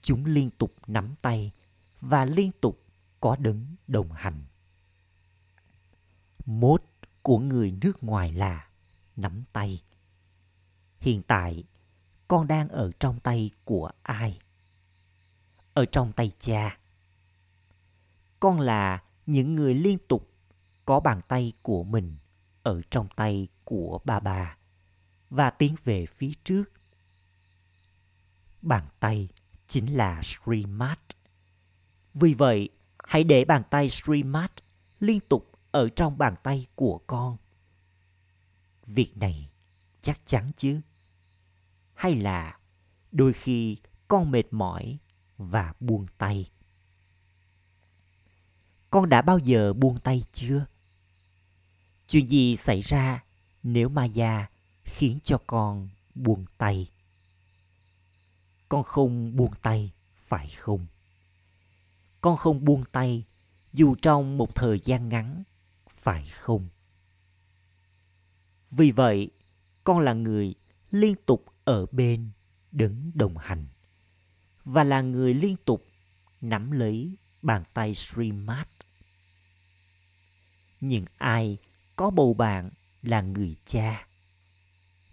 chúng 0.01 0.25
liên 0.25 0.49
tục 0.49 0.73
nắm 0.87 1.15
tay 1.21 1.51
và 2.01 2.25
liên 2.25 2.51
tục 2.61 2.81
có 3.19 3.35
đấng 3.35 3.65
đồng 3.87 4.11
hành. 4.11 4.41
Mốt 6.45 6.83
của 7.21 7.39
người 7.39 7.73
nước 7.81 8.03
ngoài 8.03 8.31
là 8.33 8.67
nắm 9.15 9.43
tay. 9.53 9.81
Hiện 10.99 11.21
tại, 11.23 11.63
con 12.27 12.47
đang 12.47 12.69
ở 12.69 12.91
trong 12.99 13.19
tay 13.19 13.49
của 13.65 13.91
ai? 14.03 14.39
Ở 15.73 15.85
trong 15.85 16.13
tay 16.13 16.31
cha. 16.39 16.77
Con 18.39 18.59
là 18.59 19.03
những 19.25 19.55
người 19.55 19.73
liên 19.73 19.97
tục 20.07 20.29
có 20.85 20.99
bàn 20.99 21.21
tay 21.27 21.53
của 21.61 21.83
mình 21.83 22.15
ở 22.63 22.81
trong 22.91 23.07
tay 23.15 23.47
của 23.63 23.99
bà 24.05 24.19
bà 24.19 24.57
và 25.29 25.49
tiến 25.49 25.75
về 25.83 26.05
phía 26.05 26.31
trước 26.43 26.63
bàn 28.61 28.87
tay 28.99 29.29
chính 29.67 29.97
là 29.97 30.21
Srimat. 30.23 30.99
Vì 32.13 32.33
vậy, 32.33 32.69
hãy 33.03 33.23
để 33.23 33.45
bàn 33.45 33.63
tay 33.69 33.89
Srimat 33.89 34.51
liên 34.99 35.19
tục 35.29 35.51
ở 35.71 35.89
trong 35.89 36.17
bàn 36.17 36.35
tay 36.43 36.67
của 36.75 37.01
con. 37.07 37.37
Việc 38.85 39.17
này 39.17 39.49
chắc 40.01 40.19
chắn 40.25 40.51
chứ? 40.57 40.81
Hay 41.93 42.15
là 42.15 42.59
đôi 43.11 43.33
khi 43.33 43.77
con 44.07 44.31
mệt 44.31 44.45
mỏi 44.51 44.97
và 45.37 45.73
buông 45.79 46.05
tay? 46.17 46.49
Con 48.89 49.09
đã 49.09 49.21
bao 49.21 49.39
giờ 49.39 49.73
buông 49.73 49.99
tay 49.99 50.23
chưa? 50.31 50.65
Chuyện 52.11 52.29
gì 52.29 52.55
xảy 52.55 52.81
ra 52.81 53.23
nếu 53.63 53.89
Maya 53.89 54.49
khiến 54.83 55.19
cho 55.23 55.37
con 55.47 55.89
buông 56.15 56.45
tay? 56.57 56.89
Con 58.69 58.83
không 58.83 59.35
buông 59.35 59.53
tay, 59.61 59.91
phải 60.27 60.49
không? 60.49 60.85
Con 62.21 62.37
không 62.37 62.65
buông 62.65 62.83
tay 62.91 63.23
dù 63.73 63.95
trong 63.95 64.37
một 64.37 64.55
thời 64.55 64.79
gian 64.83 65.09
ngắn 65.09 65.43
phải 65.95 66.27
không 66.27 66.69
vì 68.71 68.91
vậy 68.91 69.31
con 69.83 69.99
là 69.99 70.13
người 70.13 70.55
liên 70.91 71.15
tục 71.25 71.45
ở 71.63 71.85
bên 71.91 72.29
đứng 72.71 73.11
đồng 73.13 73.37
hành 73.37 73.67
và 74.65 74.83
là 74.83 75.01
người 75.01 75.33
liên 75.33 75.55
tục 75.65 75.81
nắm 76.41 76.71
lấy 76.71 77.15
bàn 77.41 77.63
tay 77.73 77.95
Srimad. 77.95 78.67
Những 80.81 81.05
ai 81.17 81.57
có 81.95 82.09
bầu 82.09 82.33
bạn 82.33 82.69
là 83.01 83.21
người 83.21 83.55
cha. 83.65 84.07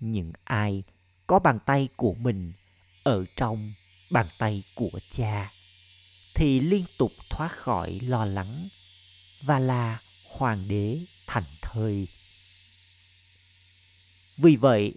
Những 0.01 0.33
ai 0.45 0.83
có 1.27 1.39
bàn 1.39 1.59
tay 1.67 1.89
của 1.97 2.15
mình 2.15 2.53
ở 3.03 3.25
trong 3.37 3.73
bàn 4.11 4.27
tay 4.39 4.63
của 4.75 5.01
cha 5.11 5.53
thì 6.35 6.61
liên 6.61 6.85
tục 6.99 7.13
thoát 7.31 7.53
khỏi 7.53 8.01
lo 8.03 8.25
lắng 8.25 8.69
và 9.43 9.59
là 9.59 10.01
hoàng 10.31 10.69
đế 10.69 11.01
thành 11.27 11.45
thơi. 11.63 12.09
Vì 14.37 14.57
vậy, 14.57 14.95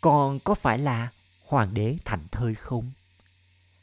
con 0.00 0.40
có 0.40 0.54
phải 0.54 0.78
là 0.78 1.12
hoàng 1.40 1.74
đế 1.74 1.96
thành 2.04 2.26
thơi 2.32 2.54
không? 2.54 2.92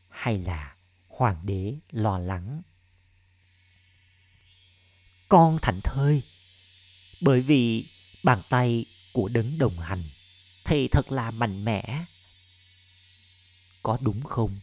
Hay 0.09 0.37
là 0.37 0.75
hoàng 1.07 1.37
đế 1.43 1.75
lo 1.91 2.19
lắng? 2.19 2.61
Con 5.29 5.57
thành 5.61 5.79
thơi 5.83 6.23
bởi 7.21 7.41
vì 7.41 7.87
bàn 8.23 8.41
tay 8.49 8.85
của 9.13 9.29
đấng 9.33 9.57
đồng 9.57 9.79
hành 9.79 10.03
thì 10.65 10.87
thật 10.87 11.11
là 11.11 11.31
mạnh 11.31 11.65
mẽ. 11.65 12.05
Có 13.83 13.97
đúng 14.01 14.23
không? 14.23 14.59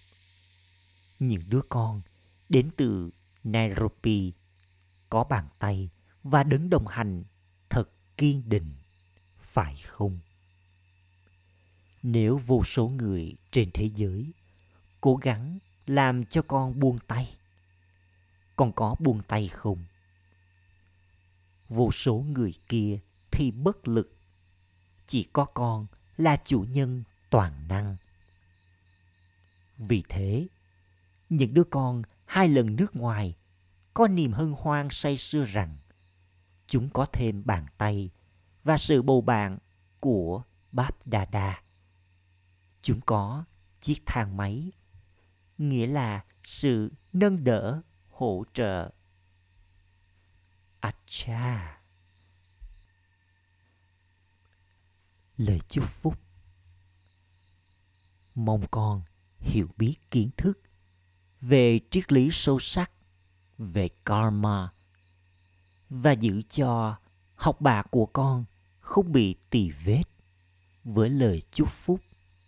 Những 1.19 1.43
đứa 1.49 1.63
con 1.69 2.03
đến 2.49 2.71
từ 2.77 3.11
Nairobi 3.45 4.33
có 5.11 5.25
bàn 5.25 5.49
tay 5.59 5.89
và 6.23 6.43
đứng 6.43 6.71
đồng 6.71 6.87
hành 6.87 7.25
thật 7.69 7.91
kiên 8.17 8.49
định, 8.49 8.75
phải 9.53 9.77
không? 9.87 10.19
Nếu 12.03 12.39
vô 12.39 12.65
số 12.65 12.89
người 12.89 13.35
trên 13.51 13.71
thế 13.75 13.91
giới 13.95 14.33
cố 15.01 15.17
gắng 15.17 15.59
làm 15.87 16.25
cho 16.27 16.43
con 16.43 16.81
buông 16.81 16.99
tay, 17.07 17.37
con 18.57 18.73
có 18.73 18.97
buông 18.99 19.23
tay 19.29 19.49
không? 19.49 19.85
Vô 21.73 21.93
số 21.93 22.15
người 22.15 22.55
kia 22.69 22.99
thì 23.31 23.51
bất 23.51 23.89
lực, 23.89 24.17
chỉ 25.07 25.29
có 25.33 25.45
con 25.45 25.87
là 26.17 26.37
chủ 26.45 26.65
nhân 26.71 27.03
toàn 27.31 27.69
năng. 27.69 27.97
Vì 29.79 30.03
thế, 30.09 30.47
những 31.29 31.55
đứa 31.55 31.65
con 31.65 32.03
hai 32.25 32.49
lần 32.49 32.77
nước 32.77 32.97
ngoài 32.97 33.37
có 33.95 34.09
niềm 34.09 34.33
hân 34.33 34.55
hoan 34.59 34.89
say 34.91 35.17
sưa 35.17 35.45
rằng 35.45 35.77
chúng 36.67 36.89
có 36.91 37.07
thêm 37.13 37.43
bàn 37.45 37.67
tay 37.79 38.11
và 38.65 38.79
sự 38.79 39.03
bầu 39.03 39.21
bạn 39.21 39.59
của 40.01 40.43
Báp 40.73 41.07
Đà 41.07 41.25
Đa. 41.25 41.63
Chúng 42.83 43.01
có 43.01 43.45
chiếc 43.81 44.03
thang 44.07 44.37
máy, 44.37 44.73
nghĩa 45.59 45.87
là 45.87 46.25
sự 46.45 46.93
nâng 47.13 47.45
đỡ, 47.45 47.83
hỗ 48.11 48.45
trợ. 48.55 48.91
Acha. 50.83 51.79
Lời 55.37 55.61
chúc 55.69 55.85
phúc 55.89 56.19
Mong 58.35 58.67
con 58.71 59.03
hiểu 59.41 59.69
biết 59.77 59.95
kiến 60.11 60.31
thức 60.37 60.61
về 61.41 61.81
triết 61.91 62.13
lý 62.13 62.29
sâu 62.33 62.59
sắc 62.59 62.91
về 63.59 63.89
karma 64.05 64.73
và 65.91 66.13
giữ 66.13 66.43
cho 66.51 66.97
học 67.35 67.61
bạ 67.61 67.83
của 67.91 68.07
con 68.07 68.45
không 68.81 69.13
bị 69.13 69.35
tỳ 69.51 69.71
vết 69.71 70.03
với 70.85 71.11
lời 71.11 71.43
chúc 71.53 71.69
phúc 71.73 72.01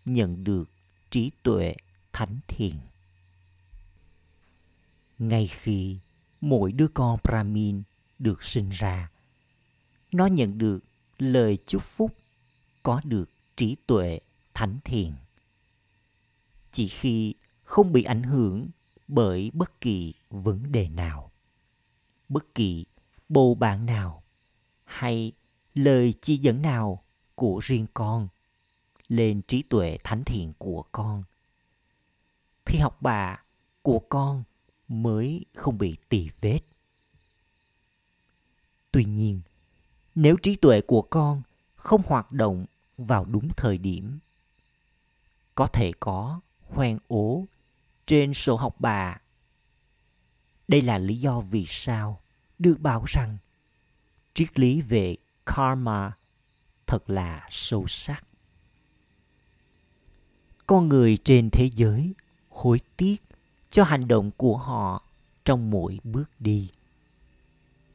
nhận 0.05 0.45
được 0.45 0.71
trí 1.11 1.31
tuệ 1.43 1.75
thánh 2.13 2.39
thiện. 2.49 2.75
Ngay 5.19 5.47
khi 5.47 5.99
mỗi 6.41 6.73
đứa 6.73 6.89
con 6.89 7.19
Brahmin 7.25 7.83
được 8.19 8.43
sinh 8.43 8.71
ra, 8.71 9.11
nó 10.13 10.27
nhận 10.27 10.59
được 10.59 10.81
lời 11.19 11.59
chúc 11.67 11.83
phúc 11.83 12.13
có 12.83 13.01
được 13.05 13.31
trí 13.57 13.77
tuệ 13.87 14.21
thánh 14.55 14.79
thiện. 14.85 15.13
Chỉ 16.73 16.89
khi 16.89 17.35
không 17.65 17.93
bị 17.93 18.03
ảnh 18.03 18.23
hưởng 18.23 18.69
bởi 19.09 19.51
bất 19.55 19.81
kỳ 19.81 20.15
vấn 20.31 20.73
đề 20.73 20.89
nào 20.89 21.31
bất 22.29 22.55
kỳ 22.55 22.87
bầu 23.29 23.55
bạn 23.55 23.87
nào 23.87 24.23
hay 24.85 25.33
lời 25.75 26.15
chỉ 26.21 26.37
dẫn 26.37 26.63
nào 26.63 27.03
của 27.35 27.61
riêng 27.63 27.87
con 27.95 28.29
lên 29.09 29.43
trí 29.43 29.63
tuệ 29.63 29.99
thánh 30.05 30.25
thiện 30.25 30.53
của 30.59 30.85
con 30.93 31.25
thì 32.65 32.79
học 32.79 32.97
bà 33.01 33.43
của 33.83 33.99
con 33.99 34.45
mới 34.89 35.45
không 35.55 35.79
bị 35.79 35.97
tỳ 36.09 36.29
vết 36.41 36.61
tuy 38.95 39.05
nhiên, 39.05 39.41
nếu 40.15 40.37
trí 40.43 40.57
tuệ 40.57 40.81
của 40.81 41.03
con 41.03 41.43
không 41.77 42.03
hoạt 42.07 42.33
động 42.33 42.67
vào 42.99 43.25
đúng 43.25 43.49
thời 43.57 43.79
điểm, 43.79 44.19
có 45.55 45.67
thể 45.67 45.93
có 46.01 46.41
hoen 46.69 46.99
ố 47.09 47.45
trên 48.07 48.35
sổ 48.35 48.57
học 48.57 48.77
bà. 48.79 49.21
Đây 50.69 50.83
là 50.83 50.99
lý 50.99 51.21
do 51.21 51.41
vì 51.41 51.65
sao 51.69 52.21
được 52.59 52.81
bảo 52.81 53.05
rằng 53.07 53.37
triết 54.35 54.59
lý 54.59 54.81
về 54.81 55.17
karma 55.47 56.13
thật 56.87 57.11
là 57.11 57.49
sâu 57.51 57.85
sắc. 57.89 58.25
Con 60.67 60.89
người 60.89 61.19
trên 61.25 61.51
thế 61.53 61.71
giới 61.75 62.15
hối 62.49 62.81
tiếc 62.97 63.17
cho 63.71 63.85
hành 63.85 64.09
động 64.09 64.31
của 64.37 64.57
họ 64.57 65.03
trong 65.45 65.71
mỗi 65.71 65.99
bước 66.05 66.31
đi. 66.39 66.71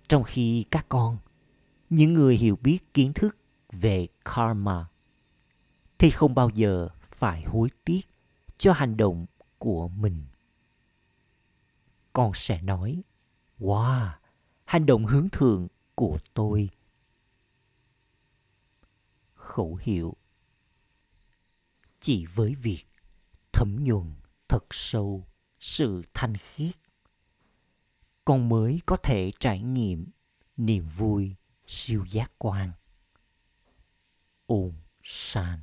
Trong 0.09 0.23
khi 0.23 0.65
các 0.71 0.85
con, 0.89 1.17
những 1.89 2.13
người 2.13 2.37
hiểu 2.37 2.55
biết 2.61 2.93
kiến 2.93 3.13
thức 3.13 3.37
về 3.71 4.07
karma, 4.25 4.85
thì 5.97 6.09
không 6.09 6.35
bao 6.35 6.49
giờ 6.49 6.89
phải 7.09 7.43
hối 7.43 7.69
tiếc 7.85 8.01
cho 8.57 8.73
hành 8.73 8.97
động 8.97 9.25
của 9.57 9.87
mình. 9.87 10.23
Con 12.13 12.31
sẽ 12.35 12.61
nói 12.61 13.01
wow 13.59 14.09
hành 14.65 14.85
động 14.85 15.05
hướng 15.05 15.29
thượng 15.29 15.67
của 15.95 16.17
tôi. 16.33 16.69
Khẩu 19.33 19.79
hiệu 19.81 20.15
chỉ 21.99 22.25
với 22.25 22.55
việc 22.55 22.85
thấm 23.51 23.83
nhuần 23.83 24.13
thật 24.47 24.65
sâu 24.71 25.27
sự 25.59 26.01
thanh 26.13 26.37
khiết 26.37 26.75
con 28.29 28.49
mới 28.49 28.81
có 28.85 28.97
thể 28.97 29.31
trải 29.39 29.61
nghiệm 29.61 30.05
niềm 30.57 30.87
vui 30.97 31.35
siêu 31.67 32.05
giác 32.09 32.31
quan. 32.37 32.71
Ôm 34.45 34.73
san 35.03 35.59